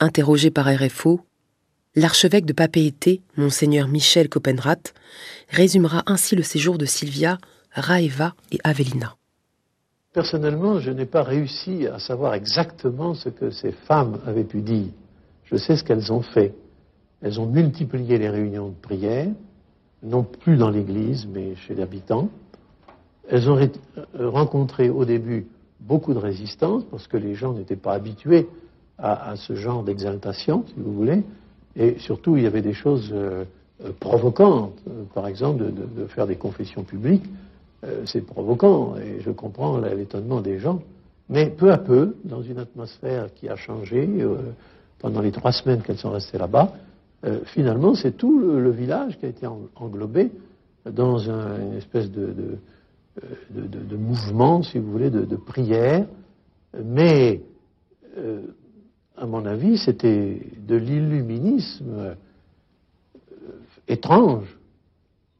Interrogé 0.00 0.50
par 0.50 0.66
RFO, 0.66 1.20
l'archevêque 1.94 2.44
de 2.44 2.52
Papeete, 2.52 3.20
monseigneur 3.36 3.86
Michel 3.86 4.28
Copenrath, 4.28 4.94
résumera 5.48 6.02
ainsi 6.06 6.34
le 6.34 6.42
séjour 6.42 6.76
de 6.76 6.86
Sylvia, 6.86 7.38
Raeva 7.70 8.34
et 8.50 8.58
Avelina. 8.64 9.16
Personnellement, 10.14 10.78
je 10.78 10.92
n'ai 10.92 11.06
pas 11.06 11.24
réussi 11.24 11.88
à 11.88 11.98
savoir 11.98 12.34
exactement 12.34 13.14
ce 13.14 13.28
que 13.28 13.50
ces 13.50 13.72
femmes 13.72 14.20
avaient 14.24 14.44
pu 14.44 14.62
dire. 14.62 14.86
Je 15.42 15.56
sais 15.56 15.76
ce 15.76 15.82
qu'elles 15.82 16.12
ont 16.12 16.22
fait. 16.22 16.54
Elles 17.20 17.40
ont 17.40 17.46
multiplié 17.46 18.16
les 18.16 18.30
réunions 18.30 18.68
de 18.68 18.80
prière, 18.80 19.28
non 20.04 20.22
plus 20.22 20.56
dans 20.56 20.70
l'église, 20.70 21.26
mais 21.26 21.56
chez 21.56 21.74
les 21.74 21.82
habitants. 21.82 22.28
Elles 23.28 23.50
ont 23.50 23.58
rencontré 24.16 24.88
au 24.88 25.04
début 25.04 25.48
beaucoup 25.80 26.14
de 26.14 26.18
résistance 26.18 26.84
parce 26.92 27.08
que 27.08 27.16
les 27.16 27.34
gens 27.34 27.52
n'étaient 27.52 27.74
pas 27.74 27.94
habitués 27.94 28.46
à, 28.98 29.34
ce 29.34 29.56
genre 29.56 29.82
d'exaltation, 29.82 30.64
si 30.68 30.74
vous 30.76 30.92
voulez. 30.92 31.24
Et 31.74 31.98
surtout, 31.98 32.36
il 32.36 32.44
y 32.44 32.46
avait 32.46 32.62
des 32.62 32.72
choses 32.72 33.10
euh, 33.12 33.44
euh, 33.84 33.90
provocantes. 33.98 34.78
Euh, 34.86 35.02
par 35.12 35.26
exemple, 35.26 35.64
de, 35.64 36.06
faire 36.06 36.28
des 36.28 36.36
confessions 36.36 36.84
publiques, 36.84 37.24
c'est 38.06 38.24
provoquant. 38.24 38.96
Et 38.96 39.20
je 39.20 39.30
comprends 39.30 39.78
l'étonnement 39.78 40.40
des 40.40 40.58
gens. 40.58 40.80
Mais 41.28 41.50
peu 41.50 41.70
à 41.72 41.78
peu, 41.78 42.16
dans 42.24 42.42
une 42.42 42.58
atmosphère 42.58 43.32
qui 43.34 43.48
a 43.48 43.56
changé, 43.56 44.08
pendant 44.98 45.20
les 45.20 45.32
trois 45.32 45.52
semaines 45.52 45.82
qu'elles 45.82 45.98
sont 45.98 46.10
restées 46.10 46.38
là-bas, 46.38 46.72
finalement, 47.44 47.94
c'est 47.94 48.16
tout 48.16 48.38
le, 48.38 48.70
village 48.70 49.18
qui 49.18 49.24
a 49.24 49.28
été 49.28 49.46
englobé 49.76 50.30
dans 50.90 51.18
une 51.18 51.78
espèce 51.78 52.10
de, 52.10 52.58
mouvement, 53.96 54.62
si 54.62 54.78
vous 54.78 54.90
voulez, 54.90 55.10
de, 55.10 55.36
prière. 55.36 56.06
Mais 56.84 57.40
à 59.16 59.26
mon 59.26 59.44
avis, 59.46 59.78
c'était 59.78 60.40
de 60.66 60.76
l'illuminisme 60.76 61.94
euh, 61.96 62.14
étrange 63.86 64.58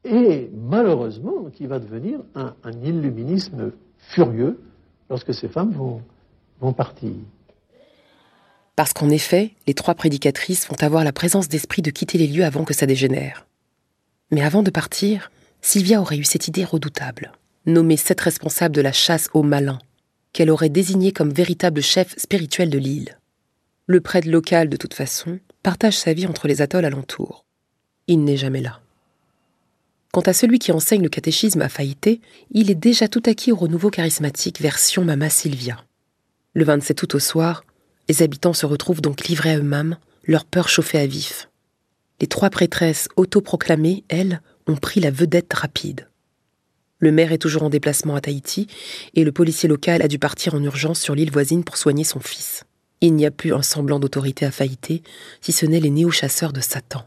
et 0.05 0.51
malheureusement 0.55 1.51
qui 1.53 1.67
va 1.67 1.79
devenir 1.79 2.21
un, 2.35 2.55
illuminisme 2.83 3.73
furieux 3.99 4.61
lorsque 5.09 5.35
ces 5.35 5.49
femmes 5.49 5.73
vont, 5.73 6.03
partir. 6.73 7.11
Parce 8.75 8.95
qu'en 8.95 9.11
effet, 9.11 9.53
les 9.67 9.75
trois 9.75 9.95
prédicatrices 9.95 10.67
vont 10.67 10.83
avoir 10.83 11.05
la 11.05 11.13
présence 11.13 11.49
d'esprit 11.49 11.83
de 11.83 11.91
quitter 11.91 12.17
les 12.17 12.27
lieux 12.27 12.45
avant 12.45 12.65
que 12.65 12.73
ça 12.73 12.87
dégénère. 12.87 13.47
Mais 14.31 14.43
avant 14.43 14.63
de 14.63 14.71
partir, 14.71 15.31
Sylvia 15.61 16.01
aurait 16.01 16.17
eu 16.17 16.25
cette 16.25 16.49
idée 16.49 16.65
redoutable, 16.65 17.33
nommer 17.67 17.99
sept 17.99 18.19
responsables 18.21 18.75
de 18.75 18.81
la 18.81 18.93
chasse 18.93 19.29
aux 19.35 19.43
malins, 19.43 19.79
qu'elle 20.33 20.51
aurait 20.51 20.71
désignés 20.71 21.13
comme 21.13 21.33
véritables 21.33 21.83
chefs 21.83 22.19
spirituels 22.19 22.71
de 22.71 22.79
l'île. 22.79 23.19
Le 23.87 24.01
prêtre 24.01 24.29
local, 24.29 24.71
de 24.71 24.79
toute 24.79 24.95
façon, 24.95 25.39
partage 25.63 25.99
sa 25.99 26.15
vie 26.15 26.27
entre 26.27 26.49
les 26.49 26.63
atolls 26.63 26.87
alentours. 26.87 27.45
Il 28.07 28.25
n'est 28.25 28.39
jamais 28.39 28.63
là. 28.63 28.81
Quant 30.15 30.21
à 30.21 30.33
celui 30.33 30.61
qui 30.61 30.71
enseigne 30.71 31.03
le 31.03 31.09
catéchisme 31.09 31.61
à 31.61 31.69
Faïté, 31.69 32.21
il 32.53 32.71
est 32.71 32.77
déjà 32.77 33.09
tout 33.09 33.25
acquis 33.27 33.51
au 33.51 33.57
renouveau 33.57 33.91
charismatique 33.91 34.61
version 34.61 35.05
Mama 35.05 35.29
Sylvia. 35.29 35.85
Le 36.53 36.65
27 36.65 37.03
août 37.03 37.17
au 37.17 37.19
soir, 37.19 37.65
les 38.09 38.23
habitants 38.23 38.53
se 38.53 38.65
retrouvent 38.65 39.01
donc 39.01 39.27
livrés 39.27 39.51
à 39.51 39.59
eux-mêmes, 39.59 39.97
leur 40.23 40.45
peur 40.45 40.69
chauffée 40.69 41.01
à 41.01 41.07
vif. 41.09 41.51
Les 42.21 42.29
trois 42.29 42.49
prêtresses 42.49 43.09
autoproclamées, 43.17 44.05
elles, 44.09 44.41
ont 44.69 44.77
pris 44.77 45.01
la 45.01 45.11
vedette 45.11 45.53
rapide. 45.53 46.09
Le 47.01 47.11
maire 47.11 47.33
est 47.33 47.39
toujours 47.39 47.65
en 47.65 47.69
déplacement 47.69 48.15
à 48.15 48.21
Tahiti 48.21 48.69
et 49.15 49.25
le 49.25 49.33
policier 49.33 49.69
local 49.69 50.01
a 50.01 50.07
dû 50.07 50.21
partir 50.21 50.55
en 50.55 50.63
urgence 50.63 51.01
sur 51.01 51.17
l'île 51.17 51.33
voisine 51.33 51.65
pour 51.65 51.77
soigner 51.77 52.05
son 52.05 52.21
fils. 52.21 52.63
Il 53.01 53.15
n'y 53.15 53.27
a 53.27 53.33
plus 53.33 53.53
un 53.53 53.63
semblant 53.63 53.99
d'autorité 53.99 54.47
à 54.47 54.53
failliter, 54.53 55.03
si 55.41 55.51
ce 55.51 55.67
n'est 55.67 55.81
les 55.81 55.91
néo-chasseurs 55.91 56.53
de 56.53 56.61
Satan. 56.61 57.05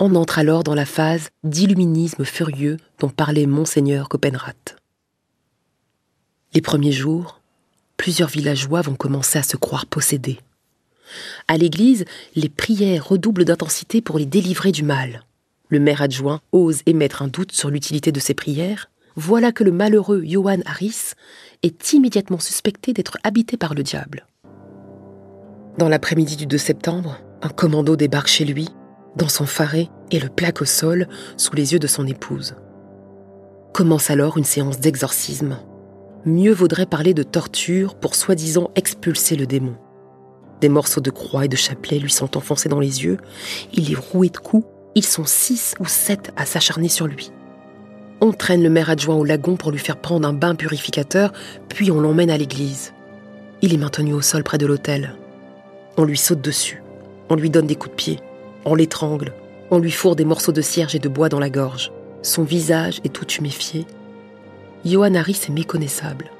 On 0.00 0.16
entre 0.16 0.40
alors 0.40 0.64
dans 0.64 0.74
la 0.74 0.86
phase 0.86 1.28
d'illuminisme 1.44 2.24
furieux 2.24 2.78
dont 2.98 3.08
parlait 3.08 3.46
Monseigneur 3.46 4.08
Copenrath. 4.08 4.76
Les 6.52 6.60
premiers 6.60 6.90
jours, 6.90 7.40
plusieurs 7.96 8.28
villageois 8.28 8.82
vont 8.82 8.96
commencer 8.96 9.38
à 9.38 9.44
se 9.44 9.56
croire 9.56 9.86
possédés. 9.86 10.40
À 11.46 11.56
l'église, 11.56 12.06
les 12.34 12.48
prières 12.48 13.06
redoublent 13.06 13.44
d'intensité 13.44 14.00
pour 14.00 14.18
les 14.18 14.26
délivrer 14.26 14.72
du 14.72 14.82
mal. 14.82 15.22
Le 15.68 15.78
maire 15.78 16.02
adjoint 16.02 16.40
ose 16.50 16.82
émettre 16.86 17.22
un 17.22 17.28
doute 17.28 17.52
sur 17.52 17.70
l'utilité 17.70 18.10
de 18.10 18.20
ces 18.20 18.34
prières. 18.34 18.90
Voilà 19.14 19.52
que 19.52 19.62
le 19.62 19.70
malheureux 19.70 20.24
Johan 20.24 20.60
Harris 20.66 21.12
est 21.62 21.92
immédiatement 21.92 22.40
suspecté 22.40 22.92
d'être 22.92 23.16
habité 23.22 23.56
par 23.56 23.74
le 23.74 23.84
diable. 23.84 24.26
Dans 25.78 25.88
l'après-midi 25.88 26.34
du 26.34 26.46
2 26.46 26.58
septembre, 26.58 27.20
un 27.42 27.48
commando 27.48 27.94
débarque 27.94 28.26
chez 28.26 28.44
lui, 28.44 28.68
dans 29.16 29.28
son 29.28 29.46
faré, 29.46 29.90
et 30.10 30.20
le 30.20 30.28
plaque 30.28 30.62
au 30.62 30.64
sol 30.64 31.08
sous 31.36 31.54
les 31.54 31.72
yeux 31.72 31.78
de 31.78 31.86
son 31.86 32.06
épouse. 32.06 32.54
Commence 33.72 34.10
alors 34.10 34.38
une 34.38 34.44
séance 34.44 34.78
d'exorcisme. 34.78 35.58
Mieux 36.24 36.52
vaudrait 36.52 36.86
parler 36.86 37.12
de 37.12 37.22
torture 37.22 37.94
pour 37.96 38.14
soi-disant 38.14 38.70
expulser 38.76 39.36
le 39.36 39.46
démon. 39.46 39.74
Des 40.60 40.68
morceaux 40.68 41.00
de 41.00 41.10
croix 41.10 41.44
et 41.44 41.48
de 41.48 41.56
chapelet 41.56 41.98
lui 41.98 42.10
sont 42.10 42.36
enfoncés 42.36 42.68
dans 42.68 42.80
les 42.80 43.04
yeux. 43.04 43.18
Il 43.72 43.90
est 43.92 43.96
roué 43.96 44.28
de 44.28 44.38
coups. 44.38 44.66
Ils 44.94 45.04
sont 45.04 45.24
six 45.24 45.74
ou 45.80 45.86
sept 45.86 46.32
à 46.36 46.46
s'acharner 46.46 46.88
sur 46.88 47.06
lui. 47.06 47.32
On 48.20 48.32
traîne 48.32 48.62
le 48.62 48.70
maire 48.70 48.90
adjoint 48.90 49.16
au 49.16 49.24
lagon 49.24 49.56
pour 49.56 49.72
lui 49.72 49.78
faire 49.78 49.96
prendre 49.96 50.26
un 50.26 50.32
bain 50.32 50.54
purificateur, 50.54 51.32
puis 51.68 51.90
on 51.90 52.00
l'emmène 52.00 52.30
à 52.30 52.38
l'église. 52.38 52.94
Il 53.60 53.74
est 53.74 53.78
maintenu 53.78 54.14
au 54.14 54.22
sol 54.22 54.44
près 54.44 54.56
de 54.56 54.66
l'autel. 54.66 55.16
On 55.96 56.04
lui 56.04 56.16
saute 56.16 56.40
dessus, 56.40 56.82
on 57.28 57.34
lui 57.34 57.50
donne 57.50 57.66
des 57.66 57.74
coups 57.74 57.90
de 57.90 57.96
pied, 57.96 58.20
on 58.64 58.74
l'étrangle, 58.74 59.32
on 59.70 59.78
lui 59.78 59.90
fourre 59.90 60.16
des 60.16 60.24
morceaux 60.24 60.52
de 60.52 60.62
cierge 60.62 60.94
et 60.94 60.98
de 60.98 61.08
bois 61.08 61.28
dans 61.28 61.38
la 61.38 61.50
gorge. 61.50 61.92
Son 62.22 62.42
visage 62.42 63.00
est 63.04 63.12
tout 63.12 63.30
huméfié. 63.30 63.86
Johan 64.84 65.14
Harris 65.14 65.40
est 65.46 65.52
méconnaissable. 65.52 66.30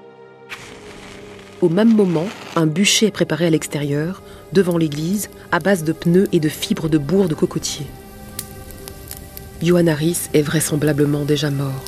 Au 1.61 1.69
même 1.69 1.95
moment, 1.95 2.27
un 2.57 2.67
bûcher 2.67 3.07
est 3.07 3.11
préparé 3.11 3.47
à 3.47 3.51
l'extérieur, 3.51 4.23
devant 4.53 4.77
l'église, 4.77 5.31
à 5.53 5.59
base 5.59 5.85
de 5.85 5.93
pneus 5.93 6.29
et 6.33 6.41
de 6.41 6.49
fibres 6.49 6.89
de 6.89 6.99
bourre 6.99 7.29
de 7.29 7.35
cocotier. 7.35 7.87
Johan 9.63 9.87
Harris 9.87 10.29
est 10.35 10.43
vraisemblablement 10.43 11.25
déjà 11.25 11.51
mort, 11.51 11.85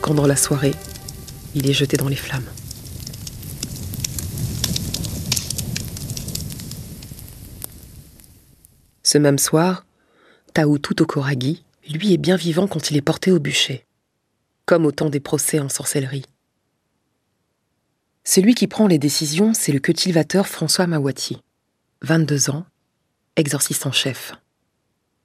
quand 0.00 0.14
dans 0.14 0.26
la 0.26 0.36
soirée, 0.36 0.74
il 1.54 1.68
est 1.68 1.74
jeté 1.74 1.96
dans 1.96 2.08
les 2.08 2.16
flammes. 2.16 2.48
Ce 9.12 9.18
même 9.18 9.38
soir, 9.38 9.84
Tao 10.54 10.78
Tutokoragi, 10.78 11.62
lui, 11.92 12.14
est 12.14 12.16
bien 12.16 12.36
vivant 12.36 12.66
quand 12.66 12.90
il 12.90 12.96
est 12.96 13.02
porté 13.02 13.30
au 13.30 13.38
bûcher, 13.38 13.84
comme 14.64 14.86
au 14.86 14.90
temps 14.90 15.10
des 15.10 15.20
procès 15.20 15.60
en 15.60 15.68
sorcellerie. 15.68 16.24
Celui 18.24 18.54
qui 18.54 18.68
prend 18.68 18.86
les 18.86 18.96
décisions, 18.96 19.52
c'est 19.52 19.72
le 19.72 19.80
cultivateur 19.80 20.48
François 20.48 20.86
Mawati, 20.86 21.42
22 22.00 22.48
ans, 22.48 22.64
exorciste 23.36 23.84
en 23.84 23.92
chef. 23.92 24.32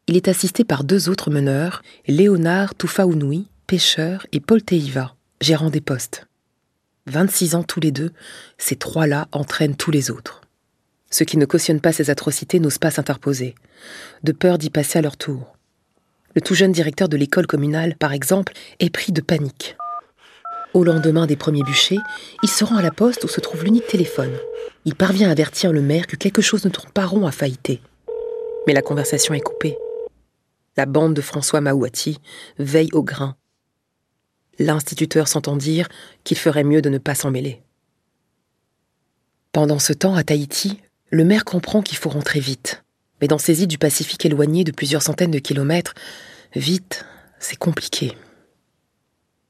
Il 0.08 0.18
est 0.18 0.28
assisté 0.28 0.66
par 0.66 0.84
deux 0.84 1.08
autres 1.08 1.32
meneurs, 1.32 1.82
Léonard 2.08 2.76
Toufaounui, 2.76 3.48
pêcheur, 3.68 4.28
et 4.34 4.42
Paul 4.42 4.62
Teiva, 4.62 5.16
gérant 5.40 5.70
des 5.70 5.80
postes. 5.80 6.28
26 7.06 7.56
ans 7.56 7.64
tous 7.64 7.80
les 7.80 7.94
deux, 7.94 8.12
ces 8.58 8.76
trois-là 8.76 9.30
entraînent 9.32 9.78
tous 9.78 9.92
les 9.92 10.12
autres. 10.12 10.42
Ceux 11.10 11.26
qui 11.26 11.38
ne 11.38 11.46
cautionnent 11.46 11.82
pas 11.82 11.94
ces 11.94 12.10
atrocités 12.10 12.60
n'osent 12.60 12.78
pas 12.78 12.92
s'interposer, 12.92 13.56
de 14.24 14.32
peur 14.32 14.58
d'y 14.58 14.70
passer 14.70 15.00
à 15.00 15.02
leur 15.02 15.18
tour. 15.18 15.56
Le 16.36 16.42
tout 16.42 16.54
jeune 16.54 16.72
directeur 16.72 17.10
de 17.10 17.18
l'école 17.18 17.48
communale, 17.48 17.96
par 17.96 18.14
exemple, 18.14 18.54
est 18.80 18.90
pris 18.90 19.12
de 19.12 19.22
panique. 19.22 19.78
Au 20.74 20.84
lendemain 20.84 21.26
des 21.26 21.38
premiers 21.38 21.64
bûchers, 21.64 22.00
il 22.44 22.50
se 22.50 22.64
rend 22.64 22.76
à 22.76 22.82
la 22.82 22.92
poste 22.92 23.24
où 23.24 23.28
se 23.28 23.40
trouve 23.40 23.64
l'unique 23.64 23.88
téléphone. 23.88 24.38
Il 24.86 24.96
parvient 24.96 25.30
à 25.30 25.32
avertir 25.32 25.72
le 25.72 25.82
maire 25.82 26.08
que 26.08 26.16
quelque 26.16 26.42
chose 26.42 26.66
ne 26.66 26.70
tourne 26.70 26.92
pas 26.92 27.06
rond 27.06 27.26
à 27.26 27.32
Faïté. 27.32 27.82
Mais 28.68 28.74
la 28.74 28.82
conversation 28.82 29.34
est 29.34 29.40
coupée. 29.42 29.78
La 30.76 30.86
bande 30.86 31.14
de 31.14 31.22
François 31.22 31.62
Maouati 31.62 32.20
veille 32.60 32.92
au 32.94 33.02
grain. 33.02 33.36
L'instituteur 34.60 35.28
s'entend 35.28 35.56
dire 35.56 35.88
qu'il 36.24 36.38
ferait 36.38 36.64
mieux 36.64 36.82
de 36.82 36.90
ne 36.90 36.98
pas 36.98 37.16
s'en 37.16 37.32
mêler. 37.32 37.64
Pendant 39.54 39.80
ce 39.80 39.94
temps, 39.94 40.16
à 40.16 40.24
Tahiti, 40.24 40.80
le 41.10 41.24
maire 41.24 41.46
comprend 41.46 41.82
qu'il 41.82 41.98
faut 41.98 42.10
rentrer 42.10 42.40
vite. 42.40 42.84
Mais 43.22 43.28
dans 43.28 43.38
ces 43.38 43.62
îles 43.62 43.68
du 43.68 43.78
Pacifique 43.78 44.26
éloignées 44.26 44.64
de 44.64 44.72
plusieurs 44.72 45.02
centaines 45.02 45.32
de 45.32 45.40
kilomètres, 45.40 45.94
vite, 46.56 47.06
c'est 47.40 47.56
compliqué. 47.56 48.16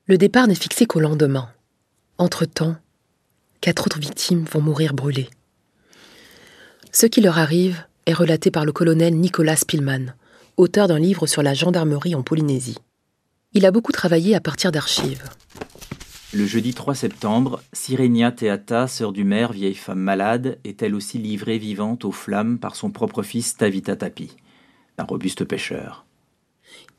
Le 0.06 0.18
départ 0.18 0.48
n'est 0.48 0.56
fixé 0.56 0.86
qu'au 0.86 1.00
lendemain. 1.00 1.50
Entre-temps, 2.18 2.76
quatre 3.62 3.86
autres 3.88 4.00
victimes 4.00 4.46
vont 4.52 4.62
mourir 4.62 4.94
brûlées. 4.94 5.30
Ce 6.92 7.06
qui 7.06 7.22
leur 7.22 7.38
arrive 7.38 7.84
est 8.06 8.14
relaté 8.14 8.52
par 8.52 8.66
le 8.66 8.72
colonel 8.72 9.16
Nicolas 9.16 9.58
Spillman, 9.58 10.14
auteur 10.56 10.88
d'un 10.88 11.00
livre 11.00 11.28
sur 11.28 11.44
la 11.44 11.54
gendarmerie 11.54 12.16
en 12.16 12.24
Polynésie. 12.24 12.78
Il 13.54 13.66
a 13.66 13.72
beaucoup 13.72 13.92
travaillé 13.92 14.36
à 14.36 14.40
partir 14.40 14.72
d'archives. 14.72 15.24
Le 16.38 16.46
jeudi 16.46 16.76
3 16.76 16.94
septembre, 16.94 17.64
Sirenia 17.74 18.32
Teata, 18.32 18.88
sœur 18.88 19.12
du 19.12 19.24
maire, 19.24 19.54
vieille 19.54 19.74
femme 19.74 19.98
malade, 19.98 20.60
est 20.64 20.84
elle 20.84 20.94
aussi 20.94 21.18
livrée 21.18 21.58
vivante 21.58 22.06
aux 22.06 22.12
flammes 22.12 22.60
par 22.60 22.76
son 22.76 22.92
propre 22.92 23.24
fils 23.24 23.58
Tavita 23.58 23.96
Tapi, 23.96 24.38
un 25.00 25.04
robuste 25.04 25.46
pêcheur. 25.46 26.06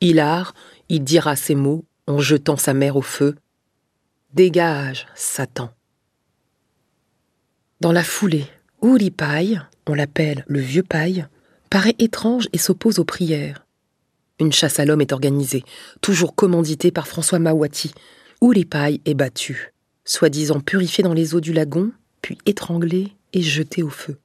Hilar, 0.01 0.53
il 0.89 1.05
dira 1.05 1.37
ces 1.37 1.55
mots 1.55 1.85
en 2.05 2.19
jetant 2.19 2.57
sa 2.57 2.73
mère 2.73 2.97
au 2.97 3.01
feu. 3.01 3.37
Dégage, 4.33 5.07
Satan. 5.15 5.69
Dans 7.79 7.93
la 7.93 8.03
foulée, 8.03 8.45
Pai, 9.15 9.57
on 9.87 9.93
l'appelle 9.93 10.43
le 10.49 10.59
vieux 10.59 10.83
paille, 10.83 11.25
paraît 11.69 11.95
étrange 11.97 12.49
et 12.51 12.57
s'oppose 12.57 12.99
aux 12.99 13.05
prières. 13.05 13.65
Une 14.41 14.51
chasse 14.51 14.79
à 14.81 14.85
l'homme 14.85 14.99
est 14.99 15.13
organisée, 15.13 15.63
toujours 16.01 16.35
commanditée 16.35 16.91
par 16.91 17.07
François 17.07 17.39
Mawati, 17.39 17.93
pailles 18.69 19.01
est 19.05 19.13
battu, 19.13 19.73
soi-disant 20.05 20.59
purifié 20.59 21.03
dans 21.03 21.13
les 21.13 21.35
eaux 21.35 21.41
du 21.41 21.53
lagon, 21.53 21.91
puis 22.21 22.37
étranglé 22.45 23.13
et 23.33 23.41
jeté 23.41 23.83
au 23.83 23.89
feu. 23.89 24.17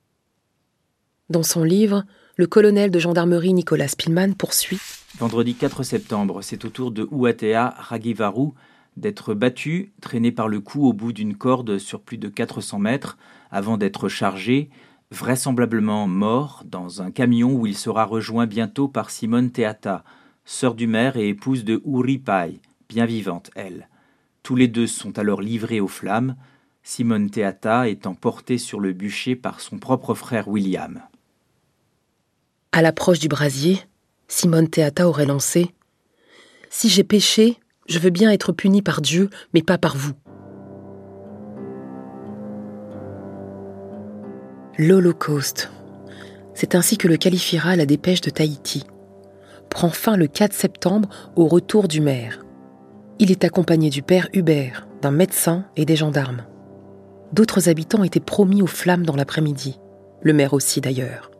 Dans 1.31 1.42
son 1.42 1.64
livre, 1.64 2.05
le 2.37 2.46
colonel 2.46 2.90
de 2.90 2.98
gendarmerie 2.98 3.55
Nicolas 3.55 3.88
Spillman 3.88 4.33
poursuit 4.35 4.81
Vendredi 5.18 5.55
4 5.55 5.83
septembre, 5.83 6.42
c'est 6.42 6.64
au 6.64 6.68
tour 6.68 6.90
de 6.90 7.09
Uatea 7.11 7.74
Ragivaru 7.79 8.50
d'être 8.96 9.35
battu, 9.35 9.92
traîné 10.00 10.33
par 10.33 10.48
le 10.48 10.61
cou 10.61 10.87
au 10.87 10.92
bout 10.92 11.12
d'une 11.12 11.37
corde 11.37 11.79
sur 11.79 12.00
plus 12.00 12.18
de 12.18 12.29
400 12.29 12.79
mètres, 12.79 13.18
avant 13.50 13.77
d'être 13.77 14.09
chargé, 14.09 14.70
vraisemblablement 15.11 16.07
mort, 16.07 16.62
dans 16.64 17.03
un 17.03 17.11
camion 17.11 17.53
où 17.53 17.66
il 17.66 17.77
sera 17.77 18.05
rejoint 18.05 18.46
bientôt 18.46 18.88
par 18.88 19.11
Simone 19.11 19.50
Teata, 19.50 20.05
sœur 20.44 20.74
du 20.74 20.87
maire 20.87 21.16
et 21.16 21.29
épouse 21.29 21.64
de 21.64 21.83
Uri 21.87 22.18
Pai, 22.18 22.61
bien 22.88 23.07
vivante, 23.07 23.50
elle. 23.55 23.88
Tous 24.44 24.57
les 24.57 24.68
deux 24.68 24.87
sont 24.87 25.18
alors 25.18 25.40
livrés 25.40 25.80
aux 25.80 25.88
flammes, 25.88 26.37
Simone 26.83 27.30
Teata 27.30 27.88
étant 27.88 28.14
portée 28.14 28.59
sur 28.59 28.78
le 28.78 28.92
bûcher 28.92 29.37
par 29.37 29.61
son 29.61 29.78
propre 29.78 30.14
frère 30.14 30.48
William. 30.48 31.00
À 32.70 32.83
l'approche 32.83 33.18
du 33.20 33.28
brasier, 33.28 33.80
Simone 34.28 34.68
Teata 34.68 35.09
aurait 35.09 35.24
lancé 35.24 35.70
Si 36.68 36.90
j'ai 36.90 37.04
péché, 37.04 37.59
je 37.88 37.98
veux 37.98 38.11
bien 38.11 38.30
être 38.30 38.52
puni 38.52 38.83
par 38.83 39.00
Dieu, 39.00 39.30
mais 39.54 39.62
pas 39.62 39.78
par 39.78 39.96
vous. 39.96 40.12
L'Holocauste. 44.76 45.70
C'est 46.52 46.74
ainsi 46.74 46.98
que 46.98 47.09
le 47.09 47.16
qualifiera 47.16 47.76
la 47.76 47.87
dépêche 47.87 48.20
de 48.20 48.28
Tahiti. 48.28 48.85
Prend 49.70 49.88
fin 49.88 50.18
le 50.18 50.26
4 50.26 50.52
septembre 50.52 51.09
au 51.35 51.46
retour 51.46 51.88
du 51.88 52.02
maire. 52.02 52.43
Il 53.20 53.31
est 53.31 53.44
accompagné 53.44 53.90
du 53.90 54.03
père 54.03 54.29
Hubert, 54.33 54.88
d'un 55.00 55.12
médecin 55.12 55.64
et 55.77 55.85
des 55.85 55.94
gendarmes. 55.94 56.44
D'autres 57.33 57.68
habitants 57.68 58.03
étaient 58.03 58.18
promis 58.18 58.61
aux 58.61 58.66
flammes 58.66 59.07
dans 59.07 59.14
l'après-midi, 59.14 59.79
le 60.22 60.33
maire 60.33 60.53
aussi 60.53 60.81
d'ailleurs. 60.81 61.31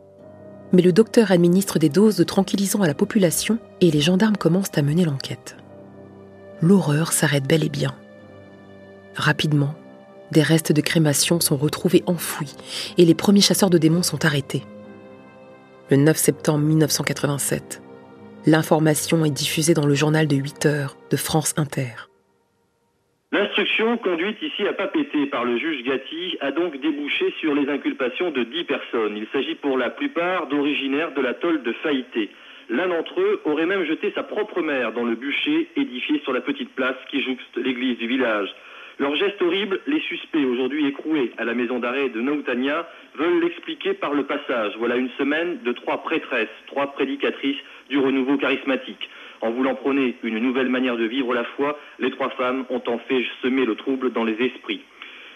Mais 0.71 0.81
le 0.81 0.93
docteur 0.93 1.31
administre 1.31 1.77
des 1.77 1.89
doses 1.89 2.15
de 2.15 2.23
tranquillisants 2.23 2.81
à 2.81 2.87
la 2.87 2.93
population 2.93 3.59
et 3.81 3.91
les 3.91 4.01
gendarmes 4.01 4.37
commencent 4.37 4.77
à 4.77 4.81
mener 4.81 5.03
l'enquête. 5.03 5.57
L'horreur 6.61 7.11
s'arrête 7.11 7.47
bel 7.47 7.63
et 7.63 7.69
bien. 7.69 7.93
Rapidement, 9.15 9.75
des 10.31 10.41
restes 10.41 10.71
de 10.71 10.81
crémation 10.81 11.39
sont 11.41 11.57
retrouvés 11.57 12.03
enfouis 12.07 12.55
et 12.97 13.05
les 13.05 13.15
premiers 13.15 13.41
chasseurs 13.41 13.69
de 13.69 13.77
démons 13.77 14.03
sont 14.03 14.25
arrêtés. 14.25 14.63
Le 15.89 15.97
9 15.97 16.17
septembre 16.17 16.65
1987, 16.65 17.81
L'information 18.47 19.25
est 19.25 19.31
diffusée 19.31 19.73
dans 19.73 19.87
le 19.87 19.95
journal 19.95 20.27
de 20.27 20.35
8 20.35 20.67
heures 20.67 20.97
de 21.09 21.17
France 21.17 21.55
Inter. 21.57 22.09
L'instruction 23.31 23.97
conduite 23.97 24.37
ici 24.39 24.67
à 24.67 24.73
Papété 24.73 25.25
par 25.25 25.45
le 25.45 25.57
juge 25.57 25.83
Gatti 25.83 26.37
a 26.41 26.51
donc 26.51 26.79
débouché 26.79 27.33
sur 27.39 27.55
les 27.55 27.67
inculpations 27.67 28.29
de 28.29 28.43
10 28.43 28.65
personnes. 28.65 29.17
Il 29.17 29.25
s'agit 29.33 29.55
pour 29.55 29.79
la 29.79 29.89
plupart 29.89 30.45
d'originaires 30.45 31.11
de 31.15 31.21
l'atoll 31.21 31.63
de 31.63 31.71
Faïté. 31.81 32.29
L'un 32.69 32.87
d'entre 32.87 33.19
eux 33.19 33.41
aurait 33.45 33.65
même 33.65 33.83
jeté 33.83 34.11
sa 34.13 34.21
propre 34.21 34.61
mère 34.61 34.91
dans 34.91 35.05
le 35.05 35.15
bûcher 35.15 35.67
édifié 35.75 36.21
sur 36.23 36.31
la 36.31 36.41
petite 36.41 36.69
place 36.75 36.97
qui 37.09 37.23
jouxte 37.23 37.57
l'église 37.57 37.97
du 37.97 38.07
village. 38.07 38.49
Leur 38.99 39.15
geste 39.15 39.41
horrible, 39.41 39.81
les 39.87 39.99
suspects, 40.01 40.45
aujourd'hui 40.45 40.87
écroués 40.87 41.31
à 41.37 41.43
la 41.43 41.53
maison 41.53 41.79
d'arrêt 41.79 42.09
de 42.09 42.21
Nautania, 42.21 42.87
veulent 43.15 43.41
l'expliquer 43.41 43.93
par 43.93 44.13
le 44.13 44.23
passage. 44.23 44.73
Voilà 44.77 44.95
une 44.95 45.09
semaine 45.17 45.59
de 45.63 45.73
trois 45.73 46.03
prêtresses, 46.03 46.47
trois 46.67 46.93
prédicatrices 46.93 47.57
du 47.89 47.97
renouveau 47.97 48.37
charismatique. 48.37 49.09
En 49.41 49.51
voulant 49.51 49.75
prôner 49.75 50.15
une 50.23 50.39
nouvelle 50.39 50.69
manière 50.69 50.97
de 50.97 51.05
vivre 51.05 51.33
la 51.33 51.43
foi, 51.43 51.77
les 51.99 52.11
trois 52.11 52.29
femmes 52.29 52.65
ont 52.69 52.81
en 52.87 52.97
fait 52.97 53.23
semé 53.41 53.65
le 53.65 53.75
trouble 53.75 54.11
dans 54.11 54.23
les 54.23 54.41
esprits. 54.41 54.81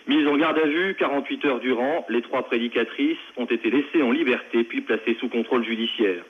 Mises 0.07 0.27
en 0.27 0.37
garde 0.37 0.57
à 0.57 0.65
vue, 0.65 0.95
48 0.97 1.45
heures 1.45 1.59
durant, 1.59 2.05
les 2.09 2.21
trois 2.21 2.43
prédicatrices 2.43 3.17
ont 3.37 3.45
été 3.45 3.69
laissées 3.69 4.01
en 4.01 4.11
liberté 4.11 4.63
puis 4.63 4.81
placées 4.81 5.15
sous 5.19 5.29
contrôle 5.29 5.63
judiciaire. 5.63 6.23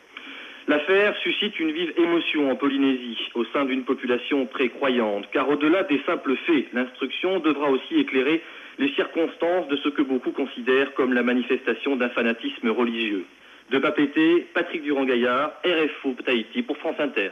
L'affaire 0.67 1.15
suscite 1.23 1.59
une 1.59 1.71
vive 1.71 1.93
émotion 1.97 2.51
en 2.51 2.55
Polynésie, 2.55 3.17
au 3.33 3.45
sein 3.45 3.65
d'une 3.65 3.85
population 3.85 4.45
très 4.45 4.69
croyante, 4.69 5.27
car 5.31 5.49
au-delà 5.49 5.83
des 5.83 5.99
simples 6.05 6.35
faits, 6.45 6.67
l'instruction 6.73 7.39
devra 7.39 7.71
aussi 7.71 7.95
éclairer 7.95 8.43
les 8.77 8.89
circonstances 8.93 9.67
de 9.67 9.77
ce 9.77 9.89
que 9.89 10.01
beaucoup 10.01 10.31
considèrent 10.31 10.93
comme 10.93 11.13
la 11.13 11.23
manifestation 11.23 11.95
d'un 11.95 12.09
fanatisme 12.09 12.69
religieux. 12.69 13.25
De 13.71 13.77
Papété, 13.77 14.47
Patrick 14.55 14.81
Durand-Gaillard, 14.81 15.51
RFO 15.63 16.15
Tahiti 16.25 16.63
pour 16.63 16.75
France 16.77 16.95
Inter. 16.97 17.29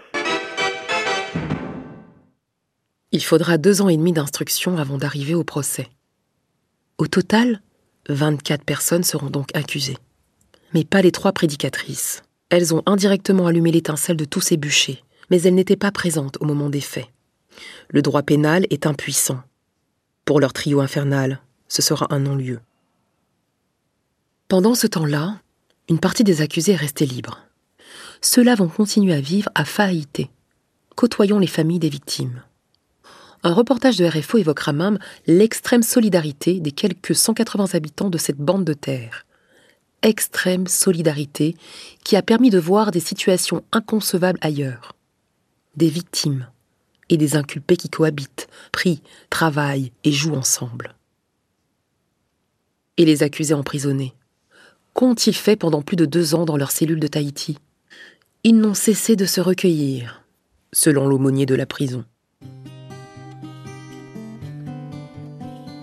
Il 3.12 3.24
faudra 3.24 3.58
deux 3.58 3.82
ans 3.82 3.90
et 3.90 3.98
demi 3.98 4.14
d'instruction 4.14 4.78
avant 4.78 5.00
d'arriver 5.00 5.34
au 5.34 5.44
procès. 5.44 5.88
Au 7.00 7.08
total, 7.08 7.62
24 8.10 8.64
personnes 8.64 9.04
seront 9.04 9.32
donc 9.32 9.48
accusées. 9.56 9.98
Mais 10.76 10.84
pas 10.84 11.02
les 11.02 11.12
trois 11.12 11.32
prédicatrices. 11.32 12.22
Elles 12.52 12.76
ont 12.76 12.84
indirectement 12.86 13.48
allumé 13.48 13.72
l'étincelle 13.72 14.18
de 14.18 14.26
tous 14.26 14.42
ces 14.42 14.58
bûchers, 14.58 15.02
mais 15.32 15.42
elles 15.42 15.56
n'étaient 15.56 15.76
pas 15.76 15.92
présentes 15.92 16.38
au 16.40 16.46
moment 16.46 16.70
des 16.70 16.82
faits. 16.82 17.08
Le 17.90 18.04
droit 18.04 18.22
pénal 18.22 18.68
est 18.70 18.86
impuissant. 18.86 19.42
Pour 20.24 20.40
leur 20.40 20.54
trio 20.54 20.82
infernal, 20.82 21.42
ce 21.68 21.82
sera 21.82 22.14
un 22.14 22.20
non-lieu. 22.20 22.60
Pendant 24.50 24.76
ce 24.76 24.86
temps-là, 24.86 25.40
une 25.90 26.00
partie 26.00 26.24
des 26.24 26.42
accusés 26.42 26.74
est 26.74 26.78
restée 26.78 27.06
libre. 27.06 27.40
Ceux-là 28.22 28.56
vont 28.56 28.68
continuer 28.68 29.14
à 29.14 29.22
vivre 29.22 29.50
à 29.56 29.64
Faïté, 29.64 30.30
côtoyons 30.96 31.40
les 31.40 31.48
familles 31.48 31.80
des 31.80 31.90
victimes. 31.90 32.44
Un 33.44 33.54
reportage 33.54 33.98
de 33.98 34.06
RFO 34.06 34.40
évoquera 34.40 34.74
même 34.74 35.00
l'extrême 35.28 35.84
solidarité 35.84 36.60
des 36.60 36.72
quelques 36.72 37.16
180 37.16 37.68
habitants 37.74 38.10
de 38.10 38.18
cette 38.18 38.38
bande 38.38 38.66
de 38.66 38.74
terre. 38.74 39.26
Extrême 40.02 40.68
solidarité 40.68 41.56
qui 42.04 42.16
a 42.16 42.22
permis 42.22 42.50
de 42.50 42.60
voir 42.60 42.92
des 42.92 43.00
situations 43.00 43.64
inconcevables 43.72 44.40
ailleurs. 44.42 44.94
Des 45.76 45.90
victimes 45.90 46.50
et 47.10 47.18
des 47.18 47.36
inculpés 47.36 47.78
qui 47.78 47.90
cohabitent, 47.90 48.50
prient, 48.72 49.02
travaillent 49.30 49.92
et 50.04 50.12
jouent 50.12 50.36
ensemble. 50.36 50.96
Et 52.98 53.06
les 53.06 53.24
accusés 53.24 53.54
emprisonnés 53.54 54.14
Qu'ont-ils 54.98 55.36
fait 55.36 55.56
pendant 55.56 55.84
plus 55.84 55.96
de 55.96 56.08
deux 56.08 56.34
ans 56.34 56.46
dans 56.46 56.58
leur 56.58 56.72
cellule 56.72 57.00
de 57.00 57.06
Tahiti? 57.06 57.60
Ils 58.44 58.58
n'ont 58.58 58.74
cessé 58.74 59.16
de 59.16 59.28
se 59.28 59.40
recueillir, 59.40 60.24
selon 60.74 61.08
l'aumônier 61.08 61.46
de 61.46 61.54
la 61.54 61.68
prison. 61.68 62.04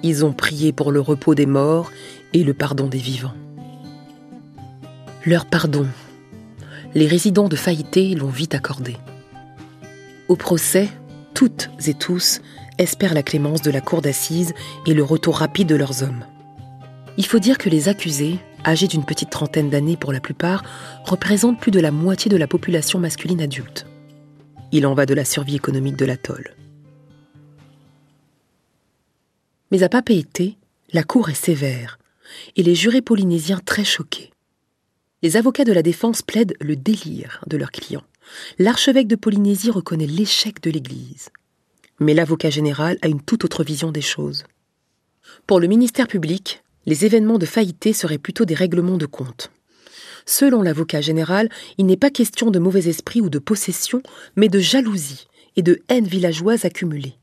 Ils 0.02 0.24
ont 0.24 0.32
prié 0.32 0.72
pour 0.72 0.90
le 0.90 0.98
repos 0.98 1.36
des 1.36 1.46
morts 1.46 1.92
et 2.32 2.42
le 2.42 2.54
pardon 2.54 2.88
des 2.88 2.98
vivants. 2.98 3.36
Leur 5.24 5.46
pardon, 5.46 5.86
les 6.96 7.06
résidents 7.06 7.48
de 7.48 7.54
Faïté 7.54 8.16
l'ont 8.16 8.26
vite 8.30 8.56
accordé. 8.56 8.96
Au 10.26 10.34
procès, 10.34 10.88
toutes 11.34 11.70
et 11.86 11.94
tous 11.94 12.40
espèrent 12.78 13.14
la 13.14 13.22
clémence 13.22 13.62
de 13.62 13.70
la 13.70 13.80
cour 13.80 14.02
d'assises 14.02 14.54
et 14.88 14.92
le 14.92 15.04
retour 15.04 15.36
rapide 15.36 15.68
de 15.68 15.76
leurs 15.76 16.02
hommes. 16.02 16.24
Il 17.16 17.24
faut 17.24 17.38
dire 17.38 17.58
que 17.58 17.70
les 17.70 17.88
accusés, 17.88 18.40
âgés 18.64 18.88
d'une 18.88 19.04
petite 19.04 19.30
trentaine 19.30 19.70
d'années 19.70 19.96
pour 19.96 20.12
la 20.12 20.20
plupart, 20.20 20.64
représentent 21.04 21.60
plus 21.60 21.70
de 21.70 21.80
la 21.80 21.90
moitié 21.90 22.30
de 22.30 22.36
la 22.36 22.46
population 22.46 22.98
masculine 22.98 23.42
adulte. 23.42 23.86
Il 24.72 24.86
en 24.86 24.94
va 24.94 25.06
de 25.06 25.14
la 25.14 25.24
survie 25.24 25.56
économique 25.56 25.96
de 25.96 26.04
l'atoll. 26.04 26.54
Mais 29.70 29.82
à 29.82 29.88
Papeete, 29.88 30.56
la 30.92 31.02
cour 31.02 31.30
est 31.30 31.34
sévère, 31.34 31.98
et 32.56 32.62
les 32.62 32.74
jurés 32.74 33.02
polynésiens 33.02 33.60
très 33.64 33.84
choqués. 33.84 34.30
Les 35.22 35.36
avocats 35.36 35.64
de 35.64 35.72
la 35.72 35.82
défense 35.82 36.22
plaident 36.22 36.56
le 36.60 36.76
délire 36.76 37.42
de 37.46 37.56
leurs 37.56 37.70
clients. 37.70 38.04
L'archevêque 38.58 39.06
de 39.06 39.16
Polynésie 39.16 39.70
reconnaît 39.70 40.06
l'échec 40.06 40.60
de 40.62 40.70
l'Église. 40.70 41.30
Mais 42.00 42.14
l'avocat 42.14 42.50
général 42.50 42.98
a 43.02 43.08
une 43.08 43.22
toute 43.22 43.44
autre 43.44 43.64
vision 43.64 43.92
des 43.92 44.02
choses. 44.02 44.44
Pour 45.46 45.60
le 45.60 45.66
ministère 45.66 46.08
public, 46.08 46.63
les 46.86 47.04
événements 47.04 47.38
de 47.38 47.46
faillité 47.46 47.92
seraient 47.92 48.18
plutôt 48.18 48.44
des 48.44 48.54
règlements 48.54 48.96
de 48.96 49.06
compte. 49.06 49.50
Selon 50.26 50.62
l'avocat 50.62 51.00
général, 51.00 51.48
il 51.78 51.86
n'est 51.86 51.96
pas 51.96 52.10
question 52.10 52.50
de 52.50 52.58
mauvais 52.58 52.88
esprit 52.88 53.20
ou 53.20 53.28
de 53.28 53.38
possession, 53.38 54.02
mais 54.36 54.48
de 54.48 54.58
jalousie 54.58 55.26
et 55.56 55.62
de 55.62 55.82
haine 55.88 56.06
villageoise 56.06 56.64
accumulée. 56.64 57.14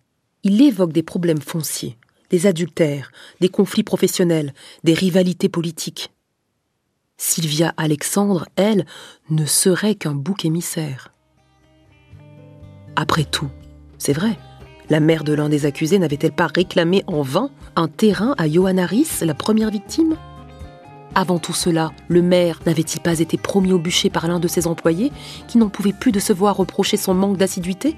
Il 0.44 0.62
évoque 0.62 0.94
des 0.94 1.04
problèmes 1.04 1.42
fonciers, 1.42 1.98
des 2.30 2.48
adultères, 2.48 3.12
des 3.40 3.50
conflits 3.50 3.84
professionnels, 3.84 4.54
des 4.84 4.94
rivalités 4.94 5.50
politiques. 5.50 6.12
Sylvia 7.18 7.74
Alexandre, 7.78 8.48
elle, 8.56 8.86
ne 9.30 9.46
serait 9.46 9.96
qu'un 9.96 10.16
bouc 10.16 10.46
émissaire. 10.46 11.14
Après 12.96 13.26
tout, 13.26 13.50
c'est 13.98 14.14
vrai, 14.14 14.38
la 14.92 15.00
mère 15.00 15.24
de 15.24 15.32
l'un 15.32 15.48
des 15.48 15.66
accusés 15.66 16.00
n'avait-elle 16.00 16.34
pas 16.34 16.48
réclamé 16.54 17.06
en 17.08 17.22
vain 17.22 17.50
un 17.78 17.88
terrain 17.88 18.36
à 18.38 18.50
Johanna 18.50 18.90
la 19.22 19.34
première 19.34 19.72
victime? 19.72 20.18
Avant 21.16 21.40
tout 21.40 21.54
cela, 21.54 21.94
le 22.10 22.22
maire 22.22 22.60
n'avait-il 22.66 23.00
pas 23.00 23.20
été 23.20 23.38
promis 23.38 23.72
au 23.72 23.80
bûcher 23.80 24.10
par 24.10 24.28
l'un 24.28 24.42
de 24.42 24.50
ses 24.50 24.68
employés 24.68 25.14
qui 25.48 25.60
n'en 25.60 25.70
pouvait 25.70 25.94
plus 25.94 26.12
de 26.12 26.20
se 26.20 26.34
voir 26.34 26.58
reprocher 26.58 26.98
son 26.98 27.14
manque 27.14 27.38
d'assiduité? 27.38 27.96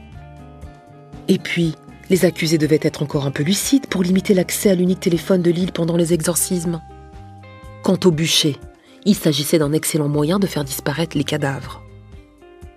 Et 1.27 1.39
puis, 1.39 1.73
les 2.11 2.25
accusés 2.25 2.59
devaient 2.59 2.79
être 2.83 3.01
encore 3.01 3.25
un 3.25 3.31
peu 3.31 3.41
lucides 3.41 3.87
pour 3.87 4.03
limiter 4.03 4.35
l'accès 4.35 4.69
à 4.69 4.75
l'unique 4.75 4.99
téléphone 4.99 5.41
de 5.41 5.49
l'île 5.49 5.71
pendant 5.71 5.97
les 5.97 6.13
exorcismes. 6.13 6.79
Quant 7.81 7.97
au 8.05 8.11
bûcher, 8.11 8.57
il 9.03 9.15
s'agissait 9.15 9.57
d'un 9.57 9.73
excellent 9.73 10.09
moyen 10.09 10.37
de 10.37 10.45
faire 10.45 10.63
disparaître 10.63 11.17
les 11.17 11.23
cadavres. 11.23 11.81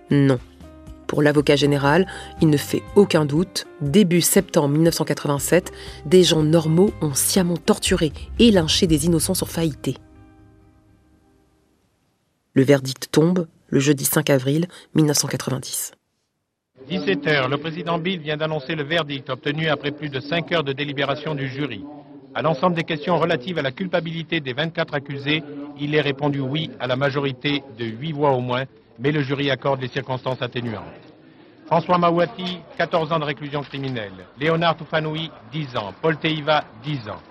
Non. 0.09 0.39
Pour 1.07 1.21
l'avocat 1.21 1.55
général, 1.55 2.05
il 2.41 2.49
ne 2.49 2.57
fait 2.57 2.83
aucun 2.95 3.25
doute, 3.25 3.65
début 3.81 4.21
septembre 4.21 4.67
1987, 4.69 5.71
des 6.05 6.23
gens 6.23 6.43
normaux 6.43 6.91
ont 7.01 7.13
sciemment 7.13 7.57
torturé 7.57 8.11
et 8.39 8.51
lynché 8.51 8.87
des 8.87 9.05
innocents 9.05 9.33
sur 9.33 9.49
faillité. 9.49 9.95
Le 12.53 12.63
verdict 12.63 13.07
tombe 13.11 13.47
le 13.69 13.79
jeudi 13.79 14.03
5 14.03 14.29
avril 14.29 14.67
1990. 14.95 15.93
17h, 16.89 17.49
le 17.49 17.57
président 17.57 17.97
Bill 17.97 18.19
vient 18.19 18.37
d'annoncer 18.37 18.75
le 18.75 18.83
verdict 18.83 19.29
obtenu 19.29 19.67
après 19.67 19.91
plus 19.91 20.09
de 20.09 20.19
5 20.19 20.51
heures 20.51 20.63
de 20.63 20.73
délibération 20.73 21.35
du 21.35 21.47
jury. 21.47 21.83
À 22.33 22.41
l'ensemble 22.41 22.75
des 22.75 22.83
questions 22.83 23.17
relatives 23.17 23.57
à 23.57 23.61
la 23.61 23.71
culpabilité 23.71 24.39
des 24.39 24.53
24 24.53 24.93
accusés, 24.93 25.43
il 25.79 25.95
est 25.95 26.01
répondu 26.01 26.39
oui 26.39 26.69
à 26.79 26.87
la 26.87 26.95
majorité 26.95 27.63
de 27.77 27.85
8 27.85 28.11
voix 28.11 28.31
au 28.31 28.41
moins, 28.41 28.65
mais 28.99 29.11
le 29.11 29.21
jury 29.21 29.51
accorde 29.51 29.81
les 29.81 29.87
circonstances 29.87 30.41
atténuantes. 30.41 30.83
François 31.65 31.97
Mawati, 31.97 32.59
14 32.77 33.11
ans 33.11 33.19
de 33.19 33.25
réclusion 33.25 33.61
criminelle. 33.61 34.25
Léonard 34.39 34.77
Toufanoui, 34.77 35.29
10 35.51 35.75
ans. 35.77 35.93
Paul 36.01 36.17
Teiva, 36.17 36.63
10 36.83 37.09
ans. 37.09 37.21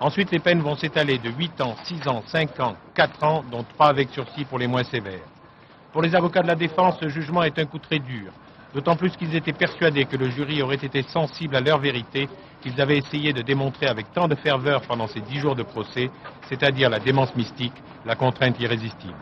Ensuite, 0.00 0.30
les 0.30 0.38
peines 0.38 0.60
vont 0.60 0.76
s'étaler 0.76 1.18
de 1.18 1.30
8 1.30 1.60
ans, 1.62 1.76
6 1.84 2.06
ans, 2.08 2.22
5 2.26 2.60
ans, 2.60 2.76
4 2.94 3.24
ans, 3.24 3.44
dont 3.50 3.64
3 3.64 3.88
avec 3.88 4.10
sursis 4.10 4.44
pour 4.44 4.58
les 4.58 4.66
moins 4.66 4.84
sévères. 4.84 5.26
Pour 5.92 6.02
les 6.02 6.14
avocats 6.14 6.42
de 6.42 6.48
la 6.48 6.54
défense, 6.54 6.98
ce 7.00 7.08
jugement 7.08 7.42
est 7.42 7.58
un 7.58 7.64
coup 7.64 7.78
très 7.78 7.98
dur 7.98 8.32
d'autant 8.76 8.96
plus 8.96 9.16
qu'ils 9.16 9.34
étaient 9.34 9.54
persuadés 9.54 10.04
que 10.04 10.18
le 10.18 10.28
jury 10.28 10.60
aurait 10.60 10.74
été 10.74 11.00
sensible 11.02 11.56
à 11.56 11.62
leur 11.62 11.78
vérité 11.78 12.28
qu'ils 12.60 12.78
avaient 12.78 12.98
essayé 12.98 13.32
de 13.32 13.40
démontrer 13.40 13.86
avec 13.86 14.12
tant 14.12 14.28
de 14.28 14.34
ferveur 14.34 14.82
pendant 14.82 15.06
ces 15.06 15.20
dix 15.20 15.38
jours 15.38 15.54
de 15.56 15.62
procès, 15.62 16.10
c'est-à-dire 16.50 16.90
la 16.90 16.98
démence 16.98 17.34
mystique, 17.36 17.72
la 18.04 18.16
contrainte 18.16 18.60
irrésistible. 18.60 19.14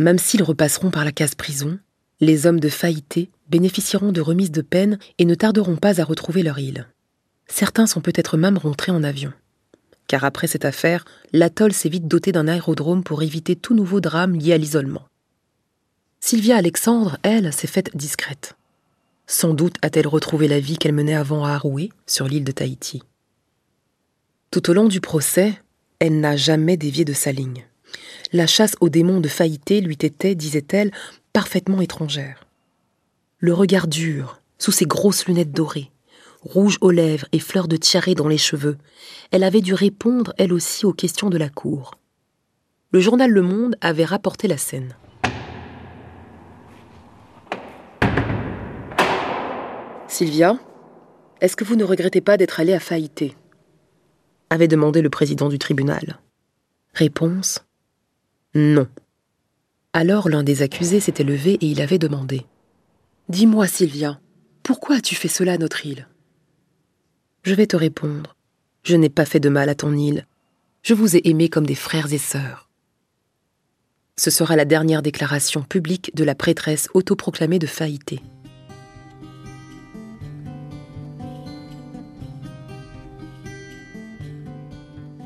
Même 0.00 0.18
s'ils 0.18 0.42
repasseront 0.42 0.90
par 0.90 1.04
la 1.04 1.12
case 1.12 1.34
prison, 1.34 1.78
les 2.20 2.46
hommes 2.46 2.58
de 2.58 2.70
faillité 2.70 3.28
bénéficieront 3.50 4.12
de 4.12 4.22
remises 4.22 4.50
de 4.50 4.62
peine 4.62 4.98
et 5.18 5.26
ne 5.26 5.34
tarderont 5.34 5.76
pas 5.76 6.00
à 6.00 6.04
retrouver 6.04 6.42
leur 6.42 6.58
île. 6.58 6.86
Certains 7.48 7.86
sont 7.86 8.00
peut-être 8.00 8.38
même 8.38 8.56
rentrés 8.56 8.92
en 8.92 9.04
avion. 9.04 9.30
Car 10.06 10.24
après 10.24 10.46
cette 10.46 10.64
affaire, 10.64 11.04
l'atoll 11.34 11.74
s'est 11.74 11.90
vite 11.90 12.08
doté 12.08 12.32
d'un 12.32 12.48
aérodrome 12.48 13.04
pour 13.04 13.22
éviter 13.22 13.56
tout 13.56 13.74
nouveau 13.74 14.00
drame 14.00 14.36
lié 14.36 14.54
à 14.54 14.56
l'isolement. 14.56 15.06
Sylvia 16.18 16.56
Alexandre, 16.56 17.18
elle, 17.22 17.52
s'est 17.52 17.66
faite 17.66 17.94
discrète. 17.94 18.56
Sans 19.26 19.52
doute 19.52 19.76
a-t-elle 19.82 20.08
retrouvé 20.08 20.48
la 20.48 20.60
vie 20.60 20.78
qu'elle 20.78 20.94
menait 20.94 21.14
avant 21.14 21.44
à 21.44 21.50
Aroué, 21.50 21.90
sur 22.06 22.26
l'île 22.26 22.44
de 22.44 22.52
Tahiti. 22.52 23.02
Tout 24.50 24.70
au 24.70 24.72
long 24.72 24.88
du 24.88 25.02
procès, 25.02 25.60
elle 25.98 26.20
n'a 26.20 26.38
jamais 26.38 26.78
dévié 26.78 27.04
de 27.04 27.12
sa 27.12 27.32
ligne. 27.32 27.66
La 28.32 28.46
chasse 28.46 28.76
aux 28.80 28.88
démons 28.88 29.20
de 29.20 29.28
faillité 29.28 29.80
lui 29.80 29.96
était, 30.00 30.34
disait-elle, 30.34 30.92
parfaitement 31.32 31.80
étrangère. 31.80 32.46
Le 33.38 33.54
regard 33.54 33.88
dur, 33.88 34.40
sous 34.58 34.72
ses 34.72 34.84
grosses 34.84 35.26
lunettes 35.26 35.52
dorées, 35.52 35.90
rouge 36.42 36.78
aux 36.80 36.90
lèvres 36.90 37.26
et 37.32 37.38
fleurs 37.38 37.68
de 37.68 37.76
tiaré 37.76 38.14
dans 38.14 38.28
les 38.28 38.38
cheveux, 38.38 38.78
elle 39.30 39.44
avait 39.44 39.60
dû 39.60 39.74
répondre, 39.74 40.32
elle 40.38 40.52
aussi, 40.52 40.86
aux 40.86 40.92
questions 40.92 41.30
de 41.30 41.38
la 41.38 41.48
cour. 41.48 41.92
Le 42.92 43.00
journal 43.00 43.30
Le 43.30 43.42
Monde 43.42 43.76
avait 43.80 44.04
rapporté 44.04 44.48
la 44.48 44.58
scène. 44.58 44.94
Sylvia, 50.08 50.58
est-ce 51.40 51.56
que 51.56 51.64
vous 51.64 51.76
ne 51.76 51.84
regrettez 51.84 52.20
pas 52.20 52.36
d'être 52.36 52.60
allée 52.60 52.74
à 52.74 52.80
faillité 52.80 53.36
avait 54.50 54.68
demandé 54.68 55.00
le 55.00 55.10
président 55.10 55.48
du 55.48 55.58
tribunal. 55.58 56.18
Réponse 56.92 57.64
Non. 58.54 58.88
Alors 59.92 60.28
l'un 60.28 60.42
des 60.42 60.62
accusés 60.62 61.00
s'était 61.00 61.24
levé 61.24 61.52
et 61.54 61.66
il 61.66 61.80
avait 61.80 61.98
demandé 61.98 62.46
Dis-moi, 63.28 63.68
Sylvia, 63.68 64.20
pourquoi 64.64 64.96
as-tu 64.96 65.14
fait 65.14 65.28
cela 65.28 65.52
à 65.52 65.58
notre 65.58 65.86
île? 65.86 66.08
Je 67.42 67.54
vais 67.54 67.66
te 67.66 67.76
répondre. 67.76 68.36
Je 68.82 68.96
n'ai 68.96 69.08
pas 69.08 69.24
fait 69.24 69.40
de 69.40 69.48
mal 69.48 69.68
à 69.68 69.74
ton 69.74 69.96
île. 69.96 70.26
Je 70.82 70.94
vous 70.94 71.16
ai 71.16 71.20
aimés 71.24 71.48
comme 71.48 71.66
des 71.66 71.74
frères 71.74 72.12
et 72.12 72.18
sœurs. 72.18 72.68
Ce 74.16 74.30
sera 74.30 74.56
la 74.56 74.64
dernière 74.64 75.02
déclaration 75.02 75.62
publique 75.62 76.10
de 76.14 76.24
la 76.24 76.34
prêtresse 76.34 76.88
autoproclamée 76.92 77.58
de 77.58 77.66
faillité. 77.66 78.20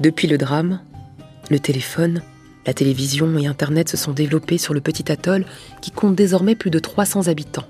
Depuis 0.01 0.29
le 0.29 0.37
drame, 0.37 0.83
le 1.51 1.59
téléphone, 1.59 2.23
la 2.67 2.75
télévision 2.75 3.37
et 3.39 3.47
Internet 3.47 3.89
se 3.89 3.97
sont 3.97 4.13
développés 4.13 4.59
sur 4.59 4.75
le 4.75 4.81
petit 4.81 5.11
atoll 5.11 5.45
qui 5.81 5.91
compte 5.91 6.15
désormais 6.15 6.55
plus 6.55 6.71
de 6.71 6.79
300 6.79 7.29
habitants. 7.29 7.67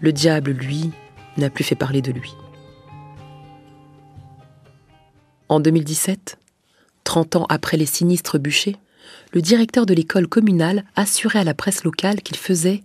Le 0.00 0.12
diable, 0.12 0.50
lui, 0.50 0.90
n'a 1.36 1.50
plus 1.50 1.64
fait 1.64 1.74
parler 1.74 2.02
de 2.02 2.12
lui. 2.12 2.34
En 5.48 5.60
2017, 5.60 6.38
30 7.04 7.36
ans 7.36 7.46
après 7.48 7.76
les 7.76 7.86
sinistres 7.86 8.38
bûchers, 8.38 8.76
le 9.32 9.40
directeur 9.40 9.86
de 9.86 9.94
l'école 9.94 10.26
communale 10.26 10.84
assurait 10.96 11.38
à 11.38 11.44
la 11.44 11.54
presse 11.54 11.84
locale 11.84 12.22
qu'il 12.22 12.36
faisait 12.36 12.82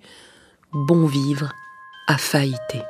Bon 0.71 1.05
vivre 1.05 1.51
à 2.07 2.17
faillité. 2.17 2.81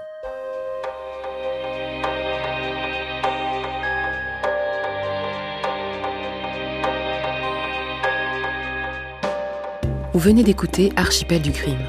Venez 10.22 10.44
d'écouter 10.44 10.92
Archipel 10.98 11.42
du 11.42 11.52
crime. 11.52 11.80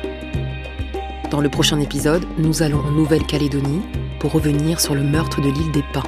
Dans 1.31 1.42
le 1.42 1.51
prochain 1.51 1.79
épisode, 1.81 2.25
nous 2.38 2.62
allons 2.62 2.79
en 2.79 2.90
Nouvelle-Calédonie 2.90 3.83
pour 4.21 4.33
revenir 4.33 4.81
sur 4.81 4.95
le 4.95 5.03
meurtre 5.03 5.42
de 5.42 5.51
l'île 5.51 5.71
des 5.71 5.85
Pins. 5.92 6.03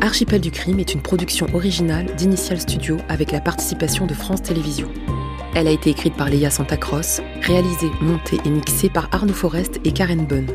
Archipel 0.00 0.40
du 0.40 0.50
crime 0.50 0.80
est 0.80 0.94
une 0.94 1.02
production 1.02 1.46
originale 1.54 2.06
d'Initial 2.16 2.60
Studio 2.60 2.96
avec 3.08 3.30
la 3.30 3.40
participation 3.40 4.06
de 4.06 4.14
France 4.14 4.42
Télévisions. 4.42 4.90
Elle 5.54 5.68
a 5.68 5.70
été 5.70 5.90
écrite 5.90 6.16
par 6.16 6.28
Léa 6.28 6.50
Santacross, 6.50 7.20
réalisée, 7.40 7.90
montée 8.00 8.40
et 8.44 8.50
mixée 8.50 8.90
par 8.90 9.08
Arnaud 9.12 9.32
Forest 9.32 9.78
et 9.84 9.92
Karen 9.92 10.26
Bunn. 10.26 10.48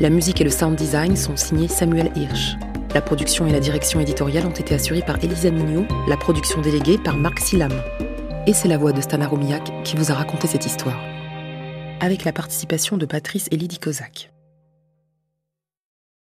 La 0.00 0.10
musique 0.10 0.42
et 0.42 0.44
le 0.44 0.50
sound 0.50 0.76
design 0.76 1.16
sont 1.16 1.38
signés 1.38 1.66
Samuel 1.66 2.12
Hirsch. 2.14 2.58
La 2.92 3.00
production 3.00 3.46
et 3.46 3.52
la 3.52 3.60
direction 3.60 4.00
éditoriale 4.00 4.44
ont 4.44 4.50
été 4.50 4.74
assurées 4.74 5.02
par 5.02 5.16
Elisa 5.24 5.50
Mignot, 5.50 5.86
la 6.06 6.18
production 6.18 6.60
déléguée 6.60 6.98
par 6.98 7.16
Marc 7.16 7.38
Silam. 7.38 7.72
Et 8.48 8.54
c'est 8.54 8.66
la 8.66 8.78
voix 8.78 8.92
de 8.92 9.02
Stana 9.02 9.28
Romiak 9.28 9.70
qui 9.84 9.94
vous 9.94 10.10
a 10.10 10.14
raconté 10.14 10.46
cette 10.46 10.64
histoire. 10.64 10.98
Avec 12.00 12.24
la 12.24 12.32
participation 12.32 12.96
de 12.96 13.04
Patrice 13.04 13.46
et 13.50 13.58
Lydie 13.58 13.78
Kozak. 13.78 14.30